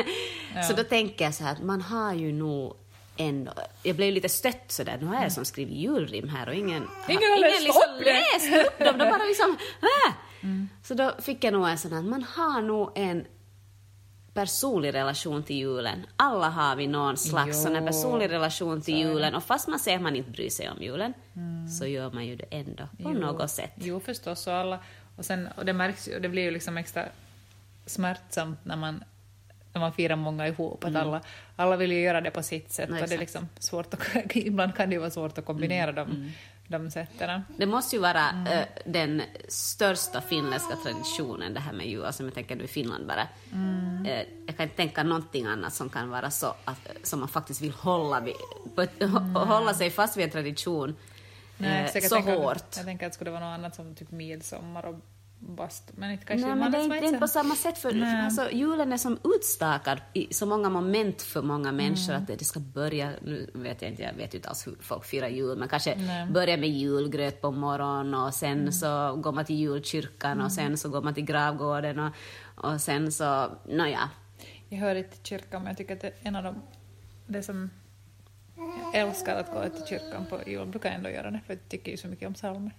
[0.67, 2.75] Så då tänker jag så här att man har ju nog
[3.19, 3.51] ändå...
[3.83, 4.97] Jag blev lite stött sådär.
[5.01, 8.67] Nu har jag som skrivit julrim här och ingen, Ingen har läst liksom upp läst
[8.67, 8.97] upp dem.
[8.97, 9.57] De bara liksom...
[9.81, 10.13] Äh!
[10.41, 10.69] Mm.
[10.83, 13.25] Så då fick jag nog en sån här, man har nog en
[14.33, 16.05] personlig relation till julen.
[16.15, 19.79] Alla har vi någon slags Jo, sån här personlig relation till julen och fast man
[19.79, 21.13] säger att man inte bryr sig om julen
[21.79, 23.09] så gör man ju det ändå på Jo.
[23.09, 23.71] något sätt.
[23.75, 24.47] Jo, förstås.
[24.47, 24.79] Och, alla,
[25.17, 27.05] och, sen, och det märks ju, och det blir ju liksom extra
[27.85, 29.03] smärtsamt när man,
[29.73, 30.83] när man firar många ihop.
[30.83, 31.21] Att alla,
[31.55, 32.89] alla vill ju göra det på sitt sätt.
[32.89, 33.19] Nej, och det är Mm.
[33.19, 34.01] liksom svårt att,
[34.35, 36.31] ibland kan det ju vara svårt att kombinera de,
[36.67, 37.41] de sätten.
[37.57, 38.47] Det måste ju vara Mm.
[38.47, 43.07] eh, den största finländska traditionen, det här med jul, alltså jag tänker nu i Finland
[43.07, 43.27] bara.
[43.53, 44.05] Mm.
[44.05, 47.61] Eh, jag kan inte tänka någonting annat som kan vara så att, som man faktiskt
[47.61, 48.33] vill hålla, vid,
[48.77, 50.95] ett, hålla sig fast vid en tradition
[51.59, 52.63] eh, så jag så tänker, hårt.
[52.75, 54.95] Jag tänker att det skulle vara något annat som typ midsommar och
[55.39, 55.93] bastu.
[55.97, 57.77] Men inte kanske Nej, men det är inte, inte på samma sätt.
[57.77, 58.25] För, Nej.
[58.25, 62.21] alltså, julen är som utstakad i så många moment för många människor Mm.
[62.21, 65.05] att det, det ska börja, nu vet jag inte, jag vet inte alls hur folk
[65.05, 66.27] firar jul, men kanske Nej.
[66.29, 68.71] börja med julgröt på morgonen och sen Mm.
[68.71, 72.11] så går man till julkyrkan och sen så går man till gravgården och,
[72.55, 74.09] och sen så, nåja.
[74.69, 76.55] Jag hör inte till kyrkan, men jag tycker att det är en av de...
[77.27, 77.69] Det som
[78.57, 81.69] jag älskar att gå till kyrkan på jul, brukar jag ändå göra det, för jag
[81.69, 82.71] tycker ju så mycket om psalmer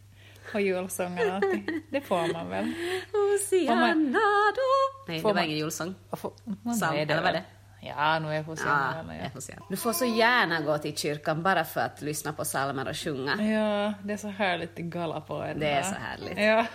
[0.55, 1.67] och julsånger och allting.
[1.91, 2.73] Det får man väl.
[3.13, 4.19] Hosianna
[4.57, 5.03] då.
[5.09, 5.95] Nej, Får det var man- ingen julsång.
[6.11, 7.43] Och få, Psalm, Nej, eller vad väl- det?
[7.83, 9.05] Ja, nu är jag Ja, Hosianna.
[9.33, 9.71] får.
[9.71, 13.31] Du får så gärna gå till kyrkan bara för att lyssna på psalmer och sjunga.
[13.43, 13.95] ja.
[14.05, 15.59] det är så härligt att galla på en.
[15.59, 16.39] Det är så härligt.
[16.39, 16.67] Ja.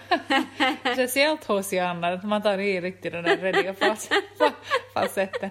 [0.94, 4.52] Speciellt Hosianna, man tar i riktigt den där rediga fas- fa-
[4.94, 5.50] facetten.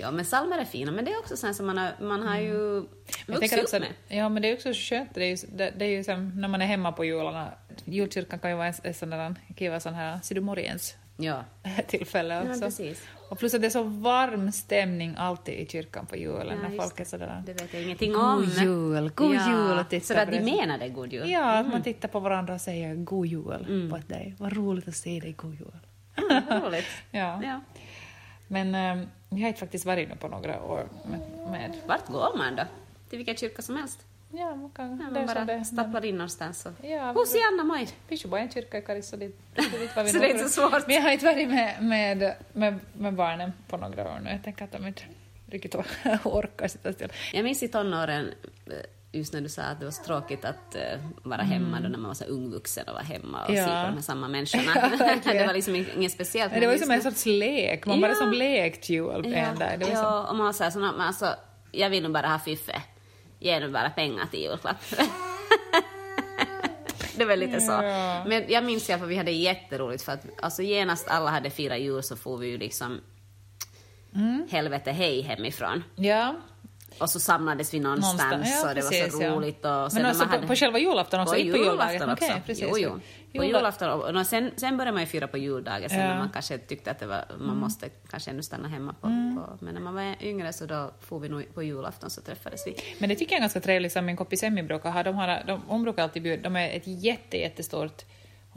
[0.00, 2.38] Ja, men psalmer är fina, men det är också sånt som man har, man har
[2.38, 2.82] ju Jag
[3.26, 3.88] vuxit tänker upp också, med.
[4.08, 5.10] ja, men det är också skönt.
[5.14, 7.48] Det är ju, det, det är ju som när man är hemma på jularna.
[7.84, 11.44] Julkyrkan kan ju vara en, en sån där kiva sån här sidumorgens Ja.
[11.86, 12.60] tillfälle Ja, också.
[12.60, 13.02] precis.
[13.28, 16.76] och plus att det är så varm stämning alltid i kyrkan på julen Ja, när
[16.76, 17.42] folk är sådär.
[17.46, 18.44] Det vet jag ingenting God om.
[18.44, 21.30] jul, god jul och Så att de menar det, god jul?
[21.30, 23.90] Ja, att man tittar på varandra och säger god jul Mm.
[23.90, 24.34] på dig.
[24.38, 25.78] Vad roligt att se dig, god jul.
[26.48, 26.86] Vad roligt.
[27.10, 27.40] Ja.
[27.44, 27.60] Ja.
[28.48, 32.36] Men ähm, jag har inte faktiskt varit nu på några år med, med Vart går
[32.38, 32.62] man då?
[33.08, 33.98] Till vilken kyrka som helst?
[34.32, 35.64] Ja, man kan Ja, man bara det.
[35.64, 36.84] stapplar in någonstans och...
[36.86, 37.84] Ja, Hosianna moi!
[37.84, 39.32] Det finns ju bara en kyrka i Karis, så vi
[39.94, 40.86] Så det är inte så svårt.
[40.86, 44.30] Men jag har inte varit med, med, med, med barnen på några år nu.
[44.30, 45.02] Jag tänker att de inte
[45.46, 45.74] riktigt
[46.24, 47.12] orkar sitta still.
[47.32, 48.34] Jag minns i tonåren,
[48.66, 48.72] eh,
[49.12, 50.82] just när du sa att det var så tråkigt att eh,
[51.22, 53.62] vara hemma då när man var så ungvuxen och var hemma och Mm.
[53.62, 53.66] Ja.
[53.66, 54.72] se på de här samma människorna.
[55.24, 56.54] Ja, det var liksom ing- inget speciellt.
[56.54, 57.86] Det var ju som en sorts lek.
[57.86, 58.14] Man bara Ja.
[58.16, 59.70] som lekt jul en dag.
[59.78, 61.34] Det var som, ja, och man var så här, så, men alltså,
[61.72, 62.82] jag vill nog bara ha fiffe.
[63.40, 64.76] Ge nu bara pengar till julklapp.
[67.16, 67.72] det var lite så.
[67.72, 68.24] Ja.
[68.26, 71.50] Men jag minns i alla fall vi hade jätteroligt för att alltså, genast alla hade
[71.50, 73.00] firat jul så får vi ju liksom
[74.14, 74.46] Mm.
[74.50, 75.84] helvete hej hemifrån.
[75.96, 76.34] ja,
[77.00, 78.62] Och så samlades vi någonstans, någonstans.
[78.62, 79.30] Ja, och det var precis, så ja.
[79.34, 79.64] roligt.
[79.64, 81.34] Och Men alltså på, hade- på själva julafton också?
[81.34, 82.24] på julafton också.
[82.24, 82.64] Okej, precis.
[82.70, 82.90] jo, jo.
[83.32, 83.90] På Jula- julafton.
[83.90, 86.06] Och och sen, sen började man ju fira på juldagen, sen Ja.
[86.06, 88.94] när man kanske tyckte att det var, man måste kanske ännu stanna hemma.
[89.00, 89.36] På, Mm.
[89.36, 92.66] på, men när man var yngre så då får vi nog på julafton så träffades
[92.66, 92.74] vi.
[92.98, 95.02] Men det tycker jag är ganska trevligt som min kompis Emmy brukar ha.
[95.02, 98.04] De har de, hon brukar alltid bjuda, de är ett jätte, jättestort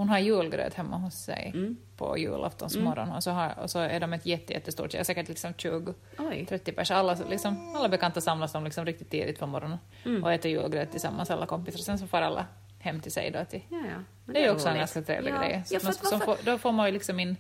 [0.02, 1.78] hon har julgröt hemma hos sig Mm.
[1.98, 5.28] på julaftonsmorgon och, så har, och så är de ett jätte, jättestort, jag är säkert
[5.30, 6.46] liksom 20 Oj.
[6.50, 7.00] 30 personer.
[7.00, 10.24] Alla, liksom, alla bekanta samlas de liksom riktigt tidigt på morgonen Mm.
[10.24, 11.80] och äter julgröt tillsammans, alla kompisar.
[11.80, 12.46] Sen så får alla
[12.80, 13.46] hem till sig då.
[13.46, 13.62] Till.
[13.70, 14.04] Ja, ja.
[14.34, 14.80] Det är ju också en roligt.
[14.82, 15.38] ganska trevlig ja.
[15.40, 15.64] grej.
[15.66, 17.38] Så Ja, man, varför- får, då får man ju liksom in,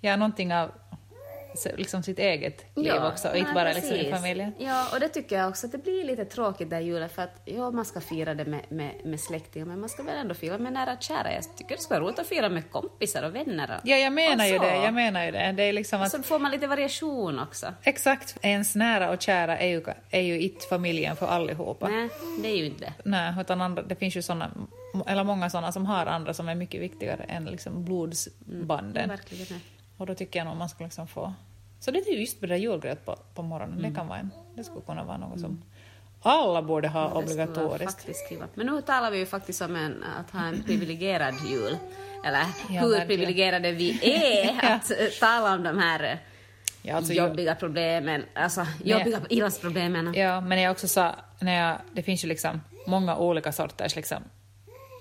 [0.00, 0.70] ja, någonting av
[1.76, 4.52] liksom sitt eget liv Ja, också och inte bara liksom i familjen.
[4.58, 7.42] Ja, och det tycker jag också att det blir lite tråkigt där julen för att
[7.44, 10.58] ja, man ska fira det med, med, med släktingar men man ska väl ändå fira
[10.58, 11.32] med nära och kära.
[11.34, 13.70] Jag tycker det ska vara roligt att fira med kompisar och vänner.
[13.76, 14.76] Och, Ja, jag menar ju det.
[14.76, 15.52] Jag menar ju det.
[15.56, 17.74] Det är liksom att Så får man lite variation också.
[17.82, 18.36] Exakt.
[18.42, 21.88] Ens nära och kära är ju, är ju inte familjen för allihopa.
[21.88, 22.08] Nej,
[22.42, 22.92] det är ju inte.
[23.04, 24.50] Nej, utan andra, det finns ju såna,
[25.06, 29.08] eller många sådana som har andra som är mycket viktigare än liksom blodsbanden.
[29.08, 29.60] Verkligen.
[30.00, 31.34] Och då tycker jag nog man ska liksom få...
[31.80, 33.90] Så det är ju just det där julgröt på, på morgonen, Mm.
[33.90, 35.62] det kan vara en, det skulle kunna vara något som
[36.22, 38.08] alla borde ha vara obligatoriskt.
[38.54, 41.76] Men nu talar vi ju faktiskt om en, att ha en privilegierad jul.
[42.24, 42.44] Eller
[42.80, 46.18] hur privilegierade vi är att eh, tala om de här eh,
[46.82, 50.14] Ja, alltså, jobbiga problemen, alltså jobbiga ilandsproblemen.
[50.14, 54.22] Ja, men jag också sa, när jag, det finns ju liksom många olika sorters liksom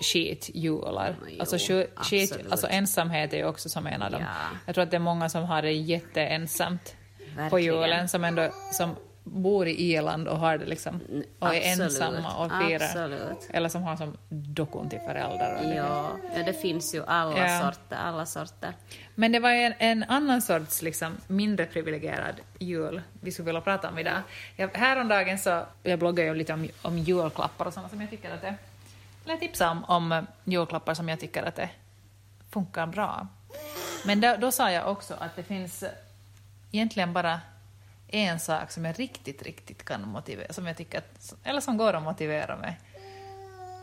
[0.01, 1.15] skitjular.
[1.27, 1.57] Jo, Alltså,
[1.95, 4.21] skit, alltså ensamhet är ju också som en av dem.
[4.21, 4.57] Ja.
[4.65, 6.95] Jag tror att det är många som har det jätteensamt
[7.35, 7.65] på Verkligen.
[7.75, 11.01] julen, som ändå som bor i Irland och har det liksom,
[11.39, 12.85] och är Absolut, ensamma och firar.
[12.85, 13.47] absolut.
[13.49, 15.55] Eller som har som dokon till föräldrar.
[15.55, 15.75] och det.
[15.75, 17.61] Ja, ja, det finns ju alla Ja.
[17.61, 18.73] sorter, alla sorter.
[19.15, 23.89] Men det var en, en annan sorts liksom, mindre privilegierad jul vi skulle vilja prata
[23.89, 24.17] om idag.
[24.55, 28.33] Jag, häromdagen så, jag bloggar ju lite om, om julklappar och sådana som jag tycker
[28.33, 28.55] att det...
[29.25, 31.69] Eller tipsa om, om julklappar som jag tycker att det
[32.49, 33.27] funkar bra.
[34.05, 35.83] Men då, då sa jag också att det finns
[36.71, 37.41] egentligen bara
[38.07, 41.93] en sak som jag riktigt, riktigt kan motivera, som jag tycker att, eller som går
[41.93, 42.73] att motivera med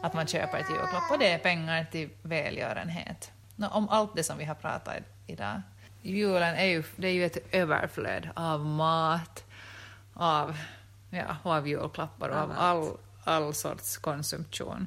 [0.03, 3.31] att man köper ett julklapp och det är pengar till välgörenhet.
[3.57, 4.97] Nå, om allt det som vi har pratat
[5.27, 5.63] idag.
[6.03, 9.45] Julen är ju, det är ju ett överflöd av mat,
[10.15, 10.57] av,
[11.11, 12.91] ja, och av julklappar och av all,
[13.27, 14.87] all sorts konsumtion.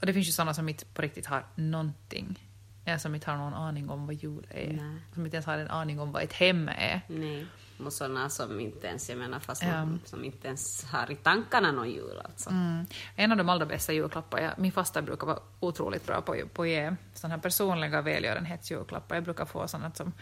[0.00, 2.38] Och det finns ju sådana som inte på riktigt har någonting.
[2.84, 4.72] Ja, som inte har någon aning om vad jul är.
[4.72, 5.00] Nej.
[5.14, 7.00] Som inte ens har en aning om vad ett hem är.
[7.08, 7.46] Nej.
[7.84, 11.72] Och sådana som inte ens, jag menar, fast man, som inte ens har i tankarna
[11.72, 12.50] någon jul alltså.
[12.50, 12.86] Mm.
[13.16, 16.62] En av de allra bästa julklappar, jag, min fasta brukar vara otroligt bra på, på
[16.62, 19.14] att ge såna här personliga välgörenhetsjulklappar.
[19.14, 20.12] Jag brukar få sådana som,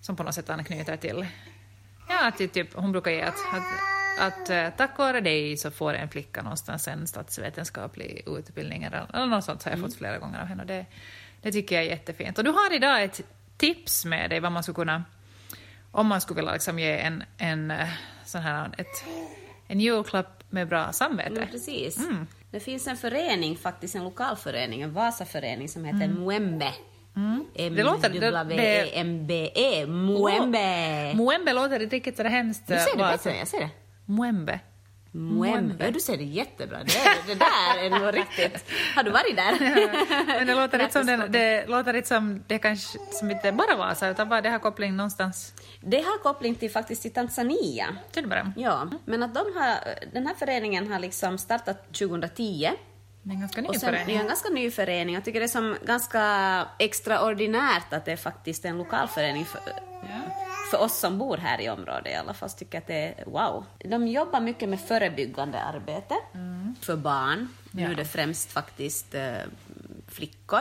[0.00, 1.26] som på något sätt anknyter till...
[2.08, 3.62] Ja, till typ, hon brukar ge att, att,
[4.18, 9.26] att eh, tack vare dig så får en flicka någonstans en statsvetenskaplig utbildning eller, eller
[9.26, 10.62] något sånt har jag fått flera gånger av henne.
[10.62, 10.86] Och det,
[11.42, 12.38] det tycker jag är jättefint.
[12.38, 13.20] Och du har idag ett
[13.56, 15.04] tips med dig vad man skulle kunna
[15.92, 17.88] om man skulle vilja liksom ge en, en, eh,
[18.24, 19.04] sån här, ett,
[19.68, 21.36] en julklapp med bra samvete.
[21.36, 21.98] Mm, precis.
[21.98, 22.26] Mm.
[22.50, 26.72] Det finns en förening, faktiskt en lokalförening, en Vasaförening som heter Muembe.
[27.16, 27.44] Mm.
[27.54, 29.86] Det låter- M-W-E-M-B-E.
[29.86, 31.12] Muembe.
[31.14, 32.62] Muembe låter inte riktigt sådär hemskt.
[32.66, 33.70] Du säger det vad- bättre, jag säger det.
[34.06, 34.60] Muembe.
[35.84, 36.78] Ja, du säger det jättebra.
[36.78, 36.92] Det,
[37.26, 38.64] det där är nog riktigt.
[38.94, 39.58] Har du varit där?
[40.26, 43.76] Men det låter inte som, det, det låter inte som det kanske som inte bara
[43.76, 45.54] Vasa, utan bara det har koppling någonstans.
[45.80, 47.86] Det har koppling till faktiskt till Tanzania.
[48.14, 48.52] Du bara?
[48.56, 49.78] Ja, men att de har,
[50.12, 52.70] den här föreningen har liksom startat 2010.
[53.22, 54.16] Det är en ganska ny sen, det är förening.
[54.16, 55.14] en ganska ny förening.
[55.14, 56.22] Jag tycker det är som ganska
[56.78, 59.60] extraordinärt att det är faktiskt en lokalförening för,
[60.70, 62.50] för oss som bor här i området i alla fall.
[62.50, 63.64] tycker att det är wow.
[63.78, 66.14] De jobbar mycket med förebyggande arbete
[66.80, 67.48] för barn.
[67.70, 67.88] Nu Ja.
[67.90, 69.32] är det främst faktiskt eh,
[70.08, 70.60] flickor.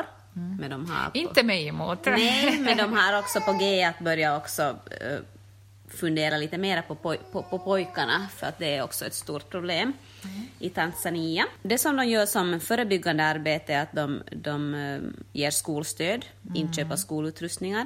[0.60, 2.06] Men de har på- Inte mig emot.
[2.06, 4.62] Nej, men de har också på G att börja också
[5.02, 5.18] eh,
[5.96, 9.50] fundera lite mer på, poj på, på pojkarna, för att det är också ett stort
[9.50, 9.94] problem
[10.60, 11.46] i Tanzania.
[11.64, 15.00] Det som de gör som förebyggande arbete är att de, de eh,
[15.34, 16.26] ger skolstöd,
[16.56, 17.86] inköp av skolutrustningar.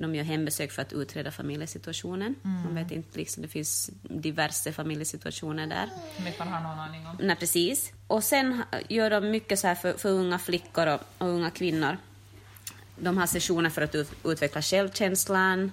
[0.00, 2.34] De gör hembesök för att utreda familjesituationen.
[2.42, 5.88] Man vet inte, liksom, det finns diverse familjesituationer där.
[6.16, 7.16] Som inte man har någon aning om.
[7.20, 7.92] Nej, precis.
[8.06, 11.96] Och sen gör de mycket så här för, för unga flickor och, och unga kvinnor.
[12.98, 15.72] De har sessioner för att ut, utveckla självkänslan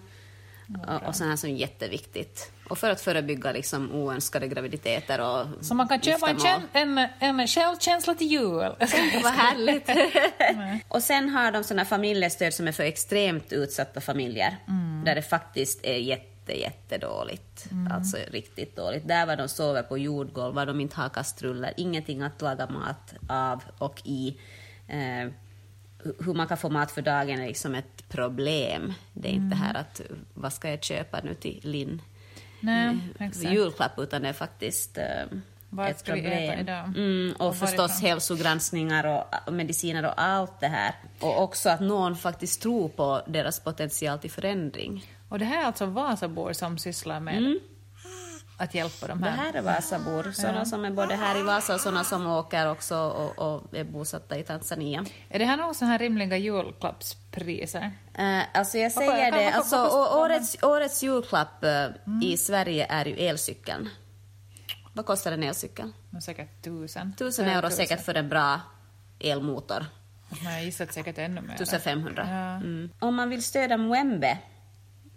[1.07, 2.51] och, sånt som är jätteviktigt.
[2.69, 7.47] Och för att förebygga liksom oönskade graviditeter och Så man kan köpa en, en, en
[7.47, 8.75] självkänsla till jul.
[9.23, 9.89] Vad härligt!
[10.87, 15.03] och sen har de såna familjestöd som är för extremt utsatta familjer, Mm.
[15.05, 17.67] där det faktiskt är jätte, jättedåligt.
[17.91, 19.07] Alltså riktigt dåligt.
[19.07, 23.13] Där var de sover på jordgolv, var de inte har kastruller, ingenting att laga mat
[23.29, 24.37] av och i.
[24.87, 25.31] Eh,
[26.19, 28.93] hur man kan få mat för dagen är liksom ett problem.
[29.13, 29.57] Det är inte Mm.
[29.57, 30.01] här att
[30.33, 32.01] vad ska jag köpa nu till Linn?
[32.59, 33.51] Nej, exakt.
[33.53, 35.03] julklapp, utan det är faktiskt eh,
[35.69, 36.59] Vad ett ska vi äta problem.
[36.59, 36.83] idag?
[36.97, 38.09] Mm, och, Och förstås varifrån?
[38.09, 40.95] hälsogranskningar och mediciner och allt det här.
[41.19, 45.05] Och också att någon faktiskt tror på deras potential till förändring.
[45.29, 47.59] Och det här är alltså Vasabor som sysslar med
[48.57, 49.37] att hjälpa de Det här.
[49.37, 52.97] här är Vasabor, sådana som är både här i Vasa och sådana som åker också
[52.97, 55.05] och, och är bosatta i Tanzania.
[55.29, 57.91] Är det här några sådana här rimliga julklappspriser?
[58.13, 59.87] Eh, alltså jag säger vad- det, vad- alltså,
[60.19, 61.85] årets, årets julklapp eh,
[62.23, 63.89] i Sverige är ju elcykeln.
[64.93, 65.91] Vad kostar en elcykel?
[66.25, 67.13] Säkert tusen.
[67.17, 68.59] Tusen euro säkert för en bra
[69.19, 69.85] elmotor.
[70.43, 71.53] Men jag gissar säkert ännu mer.
[71.55, 72.27] 1500.
[72.29, 72.35] Ja.
[72.55, 72.89] Mm.
[72.99, 74.37] Om man vill stödja Mwembe,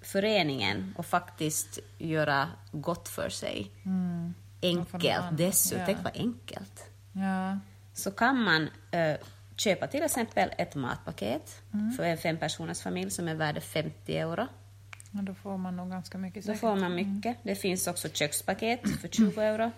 [0.02, 4.34] föreningen, och faktiskt göra gott för sig, Mm.
[4.62, 5.86] enkelt dessutom, ja.
[5.86, 7.58] tänk vad enkelt, Ja.
[7.94, 9.16] så kan man eh,
[9.56, 11.92] köpa till exempel ett matpaket Mm.
[11.92, 14.46] för en fempersoners familj som är värde 50 euro.
[15.12, 16.60] ja, då får man nog ganska mycket Då säkert.
[16.60, 17.36] får man mycket.
[17.42, 19.70] Det finns också kökspaket för 20 euro,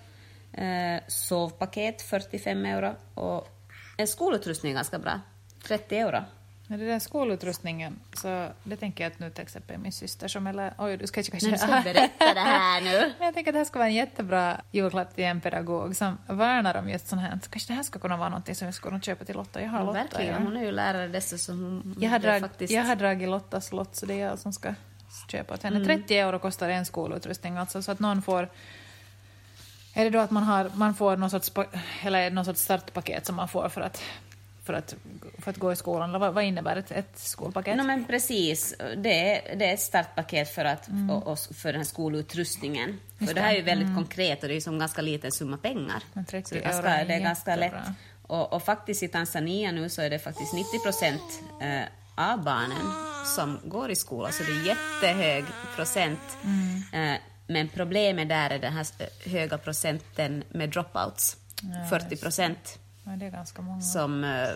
[0.53, 3.49] eh, sovpaket 45 euro och
[3.97, 5.21] en skolutrustning är ganska bra,
[5.67, 6.25] 30 euro.
[6.73, 10.47] Ja, det där skolutrustningen, så det tänker jag att nu till exempel min syster som
[10.47, 11.67] eller oj du ska inte Men kanske...
[11.67, 13.13] du ska berätta det här nu.
[13.19, 16.19] Men jag tänker att det här ska vara en jättebra julklapp till en pedagog som
[16.27, 17.39] värnar om just sånt här.
[17.43, 19.63] Så kanske det här ska kunna vara något som jag skulle kunna köpa till Lotta.
[19.63, 19.99] Jag har Ja, Lotta.
[19.99, 20.35] verkligen.
[20.35, 20.41] ja.
[20.45, 21.95] Hon är ju lärare dessutom.
[22.01, 22.73] Jag har, drag, faktiskt...
[22.73, 24.75] jag har dragit Lottas lott så det är jag som ska
[25.29, 25.77] köpa åt henne.
[25.77, 25.89] Mm.
[25.89, 28.49] 30 euro kostar en skolutrustning alltså så att någon får
[29.95, 31.53] är det då att man, har, man får någon sorts,
[32.03, 34.03] eller någon sorts startpaket som man får för att,
[34.65, 34.95] för att,
[35.39, 36.09] för att gå i skolan?
[36.09, 37.77] Eller vad, vad innebär ett, ett skolpaket?
[37.77, 38.75] No, men precis.
[38.97, 41.11] Det är, det är ett startpaket för, att, Mm.
[41.11, 43.01] och, och för den här skolutrustningen.
[43.19, 45.57] För det här är ju väldigt konkret och det är ju som ganska liten summa
[45.57, 45.83] pengar.
[45.83, 46.03] Mm.
[46.13, 47.73] Men 30 så det är ganska, det är ganska lätt.
[48.23, 51.23] Och, och faktiskt i Tanzania nu så är det faktiskt 90 procent
[51.61, 51.83] eh,
[52.15, 52.93] av barnen
[53.37, 55.45] som går i skola, så det är jättehög
[55.77, 56.21] procent.
[56.45, 57.13] Mm.
[57.13, 61.37] Eh, men problemet där är den här eh, höga procenten med dropouts.
[61.63, 62.79] Ja, 40 procent.
[63.05, 63.81] Ja, det är ganska många.
[63.81, 64.49] Som, eh,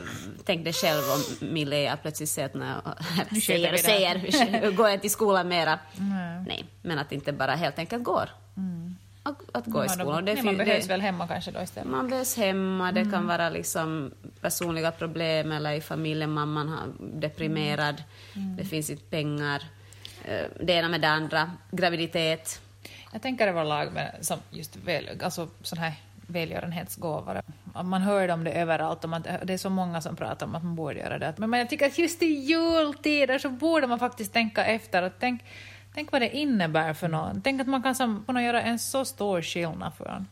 [0.45, 2.49] tänk dig själv om Milea plötsligt säger
[2.85, 5.79] att Nu säger och säger, går jag till skolan mera?
[5.97, 6.45] Nej.
[6.47, 8.29] Nej, men att inte bara helt enkelt går.
[9.23, 9.99] Att, att gå i Mm.
[9.99, 10.25] Ja, skolan.
[10.25, 11.91] de, nej, man behövs väl hemma kanske då istället.
[11.91, 13.13] man behövs hemma, det Mm.
[13.13, 18.03] kan vara liksom personliga problem eller i familjen, mamman har deprimerad,
[18.35, 18.57] Mm.
[18.57, 19.63] det finns inte pengar,
[20.25, 22.61] eh, det ena med det andra, graviditet.
[23.13, 25.93] Jag tänker överlag med som just väl, alltså sån här
[26.27, 27.43] välgörenhetsgåvor.
[27.85, 30.65] Man hör om det överallt och man, det är så många som pratar om att
[30.65, 31.35] man borde göra det.
[31.39, 35.03] Men jag tycker att just i jultider så borde man faktiskt tänka efter.
[35.03, 35.45] Och tänk,
[35.95, 37.41] tänk vad det innebär för någon.
[37.43, 40.27] Tänk att man kan som, kunna göra en så stor skillnad för en.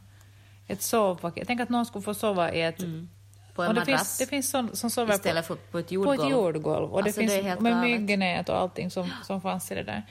[0.66, 1.46] Ett sovpaket.
[1.46, 2.78] Tänk att någon skulle få sova i ett...
[3.54, 5.78] På en och det madrass finns, det finns sån, som sover på, istället för på
[5.78, 6.20] ett på jordgolv.
[6.20, 6.90] ett jordgolv.
[6.92, 8.00] Och det Alltså, det finns helt med galet.
[8.00, 10.02] myggnät och allting som, som fanns i det där.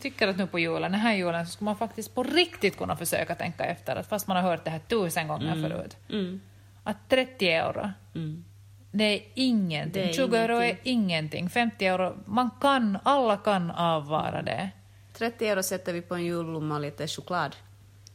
[0.00, 2.96] Tycker att nu på julen, den här julen, så ska man faktiskt på riktigt kunna
[2.96, 5.96] försöka tänka efter, att fast man har hört det här tusen gånger förut.
[6.10, 6.40] Mm.
[6.84, 8.44] Att 30 euro, Mm.
[8.90, 10.02] det är ingenting.
[10.02, 10.92] Det är 20 euro är ingenting.
[10.92, 11.50] ingenting.
[11.50, 14.70] 50 euro, man kan, alla kan avvara det.
[15.12, 17.56] 30 euro sätter vi på en julblomma och lite choklad.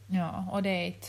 [0.06, 1.06] Ja, och det är inte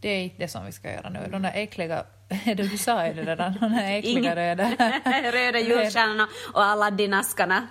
[0.00, 1.28] det, är inte det som vi ska göra nu.
[1.32, 2.04] De där äckliga,
[2.56, 4.64] du sa ju det redan, de där äckliga röda.
[5.32, 7.66] Röda julstjärnorna och Aladdin-askarna.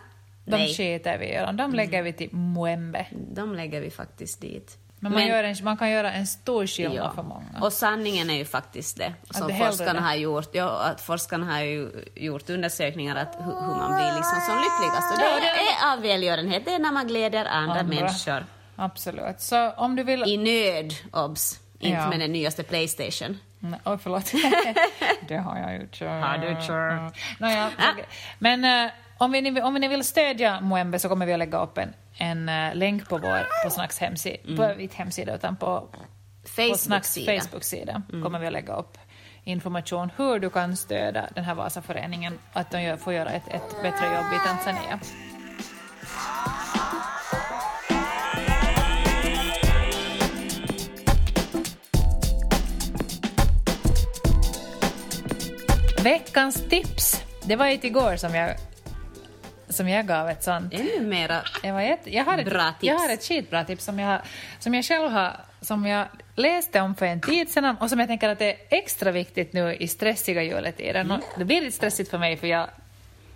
[0.45, 1.45] De Nej, skiter vi i.
[1.53, 3.05] De lägger vi till Mwembe.
[3.11, 4.77] de lägger vi faktiskt dit.
[5.03, 7.11] Men, man, gör en, man kan göra en stor skillnad ja.
[7.15, 7.45] för många.
[7.61, 9.99] Och sanningen är ju faktiskt det, som det forskarna det.
[9.99, 10.49] har gjort.
[10.51, 15.13] Ja, att forskarna har ju gjort undersökningar att hur, hur man blir liksom som lyckligast.
[15.13, 17.95] Och det är av välgörenhet, det är när man gläder andra, Andra.
[17.95, 18.45] människor.
[18.75, 19.41] Absolut.
[19.41, 20.23] Så om du vill...
[20.23, 21.59] I nöd, obs.
[21.79, 22.09] Inte Ja.
[22.09, 23.37] med den nyaste Playstation.
[23.59, 24.31] Nej, Oj, förlåt.
[25.27, 25.99] det har jag gjort.
[26.01, 26.73] Har du?
[26.73, 27.11] Ja.
[27.39, 27.93] Nåja, Ah.
[28.39, 31.77] Men eh, om, vi, om ni vill stödja Moembe så kommer vi att lägga upp
[31.77, 35.87] en, en eh, länk på vår på Snacks hemsida, på inte hemsida utan på,
[36.55, 37.41] på Snacks Facebook-sida.
[37.41, 38.97] Facebook-sida kommer vi att lägga upp
[39.43, 43.81] information hur du kan stödja den här Vasaföreningen att de gör, får göra ett, ett
[43.81, 44.99] bättre jobb i Tanzania.
[56.03, 57.23] Veckans tips!
[57.45, 58.55] Det var inte igår som jag,
[59.71, 60.73] som jag gav ett sånt.
[60.73, 62.83] Ännu mera Jag, var jätte, jag, har ett, Bra tips.
[62.87, 64.21] jag har ett skitbra tips som jag,
[64.59, 68.07] som jag själv har, som jag läste om för en tid sedan och som jag
[68.07, 70.95] tänker att det är extra viktigt nu i stressiga juletider.
[71.01, 71.21] Mm.
[71.37, 72.67] Det blir lite stressigt för mig för jag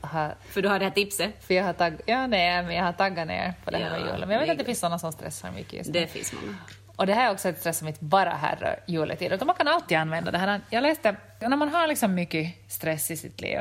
[0.02, 1.46] har, För du har det här tipset.
[1.48, 4.00] för jag har, tagg, ja, nej, men jag har taggat ner på det här med
[4.02, 4.20] Ja, julen.
[4.20, 6.00] Men jag vet att det finns sådana som stressar mycket just nu.
[6.00, 6.56] Det finns många.
[6.96, 9.68] Och det här är också ett stress som inte bara härrör juletider, utan man kan
[9.68, 10.62] alltid använda det här.
[10.70, 13.60] Jag läste, när man har liksom mycket stress i sitt liv,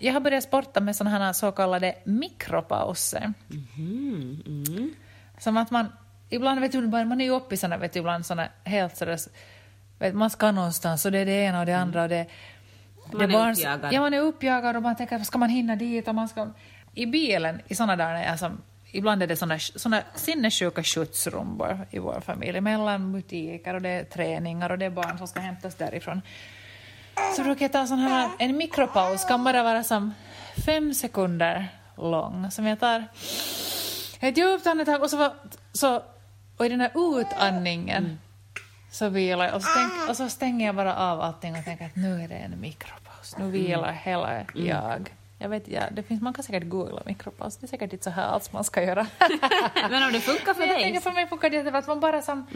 [0.00, 3.32] jag har börjat sporta med sådana här så kallade mikropauser.
[3.76, 4.94] Mm,
[5.38, 5.86] Som att man,
[6.28, 9.18] ibland vet du, man är ju uppe i sådana, vet du, ibland sådana helt sådär,
[9.98, 12.26] vet, man ska någonstans och det är det ena och det andra och det,
[13.12, 13.92] Man är barn- uppjagad.
[13.92, 16.46] Ja, man är uppjagad och man tänker, ska man hinna dit och man ska...
[16.94, 18.52] I bilen, i sådana där, alltså,
[18.92, 24.04] ibland är det såna, såna sinnessjuka skjutsrumbor i vår familj, mellan butiker och det är
[24.04, 26.22] träningar och det är barn som ska hämtas därifrån.
[27.36, 30.14] Så brukar jag ta sån här, en mikropaus, kan bara vara som
[30.66, 33.04] fem sekunder lång, som jag tar
[34.20, 35.32] ett djupt andetag och så,
[35.72, 36.02] så
[36.56, 38.18] och i den här utandningen
[38.90, 41.86] så vilar jag och så, tänk, och så stänger jag bara av allting och tänker
[41.86, 45.14] att nu är det en mikropaus, nu vilar hela jag.
[45.38, 48.10] Jag vet, ja, det finns, man kan säkert googla mikropaus, det är säkert inte så
[48.10, 49.06] här alls man ska göra.
[49.90, 50.84] Men om det funkar för Men jag dig?
[50.84, 52.46] tänker för mig funkar det att man bara som,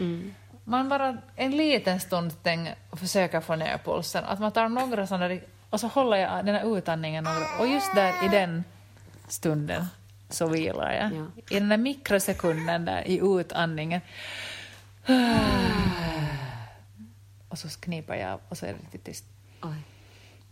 [0.63, 5.39] man bara en liten stund tänk, försöker få ner pulsen, att man tar några sådana
[5.69, 8.63] och så håller jag den här utandningen några, och just där i den
[9.27, 9.85] stunden
[10.29, 11.13] så vilar jag.
[11.13, 11.25] Ja.
[11.49, 14.01] I den där mikrosekunden där i utandningen.
[17.49, 19.25] Och så kniper jag och så är det riktigt tyst.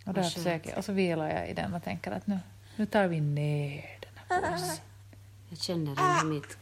[0.05, 2.39] Och, där försöker, och så vilar jag i den och tänker att nu,
[2.75, 4.83] nu tar vi ner den här pulsen.
[5.51, 6.57] Jag känner hur mitt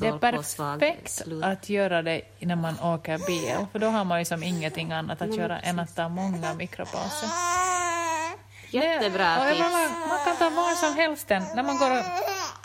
[0.00, 4.24] Det är perfekt att göra det när man åker bil, för då har man ju
[4.24, 7.28] som ingenting annat att göra än att ta många mikropauser.
[8.70, 9.60] Jättebra tips.
[9.60, 12.04] man, man kan ta var som helst den, när man går och...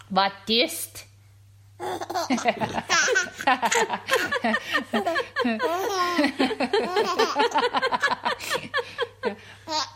[0.07, 1.05] Var tyst!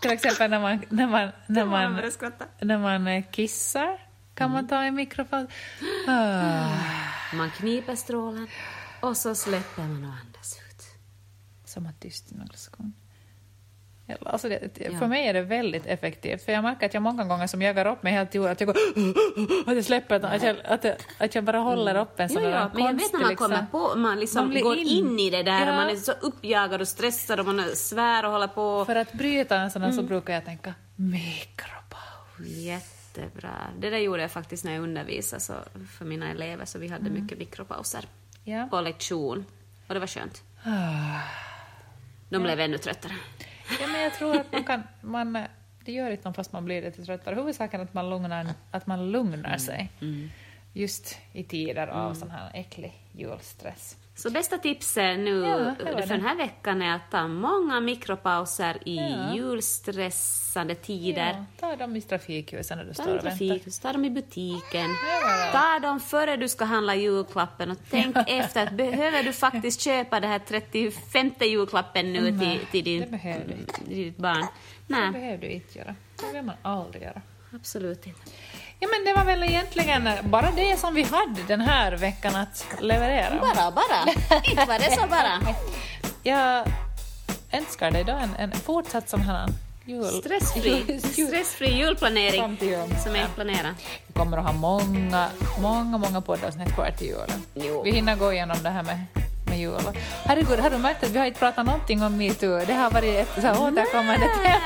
[0.01, 2.11] Till exempel när man, när man, när man,
[2.59, 5.49] när man kissar kan man ta en mikropaus.
[6.07, 6.69] Ah.
[7.33, 8.47] Man kniper strålen
[9.01, 10.83] och så släpper man och andas ut.
[11.65, 12.93] som att tyst i några sekunder.
[14.25, 14.99] Alltså det, Ja.
[14.99, 17.85] För mig är det väldigt effektivt, för jag märker att jag många gånger som jagar
[17.85, 18.75] upp mig helt i att jag går
[19.69, 22.49] att jag släpper, att jag, att jag, att jag bara håller upp en sån Ja,
[22.49, 24.87] ja, men jag vet när man liksom- kommer på, man liksom Man går in.
[24.87, 25.19] in.
[25.19, 25.69] i det där Ja.
[25.69, 28.85] och man är så uppjagad och stressad och man är svär och håller på.
[28.85, 30.01] För att bryta en sån här Mm.
[30.03, 32.92] så brukar jag tänka mikropaus.
[33.17, 33.67] Jättebra.
[33.79, 35.53] Det där gjorde jag faktiskt när jag undervisade så,
[35.97, 37.21] för mina elever, så vi hade Mm.
[37.23, 38.05] mycket mikropauser
[38.43, 38.67] Ja.
[38.71, 39.45] på lektion.
[39.87, 40.43] Och det var skönt.
[40.63, 41.19] Ah.
[42.29, 43.13] De blev ännu tröttare.
[43.81, 45.33] ja, men jag tror att man kan, man,
[45.85, 47.35] det gör inte något fast man blir lite tröttare.
[47.35, 49.91] Huvudsaken är att man lugnar, att man lugnar sig.
[50.01, 50.29] Mm.
[50.73, 53.97] Just i tider av sån här äcklig julstress.
[54.15, 58.77] Så bästa tipset nu Ja, det för den här veckan är att ta många mikropauser
[58.85, 59.35] i Ja.
[59.35, 61.45] julstressande tider.
[61.59, 63.81] Ja, ta dem i trafikljusen när du Ta står och väntar.
[63.81, 64.89] ta dem i butiken.
[65.51, 68.63] Ta dem före du ska handla julklappen och tänk efter.
[68.67, 73.07] Att behöver du faktiskt köpa den här 35 julklappen nu Nej, till, till, din, det
[73.07, 73.73] behöver du inte.
[73.73, 74.41] till ditt barn?
[74.87, 75.95] Det Nej, behöver du inte göra.
[76.15, 77.21] Det behöver man aldrig göra.
[77.53, 78.19] absolut inte.
[78.83, 82.65] Ja, men det var väl egentligen bara det som vi hade den här veckan att
[82.79, 83.39] leverera.
[83.41, 84.13] Bara, bara.
[84.43, 85.39] inte var det så bara.
[86.23, 86.65] Jag
[87.51, 89.49] önskar dig då en, en fortsatt sån här
[89.85, 90.05] jul...
[90.05, 92.95] Stressfri, jul- stressfri julplanering jul.
[93.03, 93.75] som är planerad.
[94.07, 95.27] Vi kommer att ha många,
[95.61, 97.43] många, många poddavsnitt kvar till julen.
[97.53, 97.81] Jo.
[97.83, 98.99] Vi hinner gå igenom det här med,
[99.53, 99.97] med jul.
[100.25, 102.65] Herregud, har du märkt att vi har inte pratat någonting om metoo?
[102.67, 104.59] Det har varit ett så återkommande tema,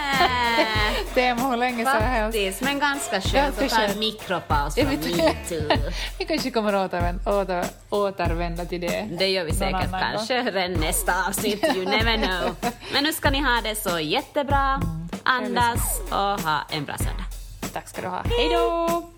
[1.14, 2.62] tema hur länge som helst.
[2.62, 5.70] Men ganska skönt att ta en mikropaus från metoo.
[6.20, 9.08] Vi kanske kommer återvända, åter, återvända till det.
[9.20, 12.56] Det gör vi säkert kanske redan nästa avsnitt, you never know.
[12.94, 14.82] Men nu ska ni ha det så jättebra,
[15.24, 17.26] andas och ha en bra söndag.
[17.74, 18.22] Tack ska du ha.
[18.38, 19.10] Hej då!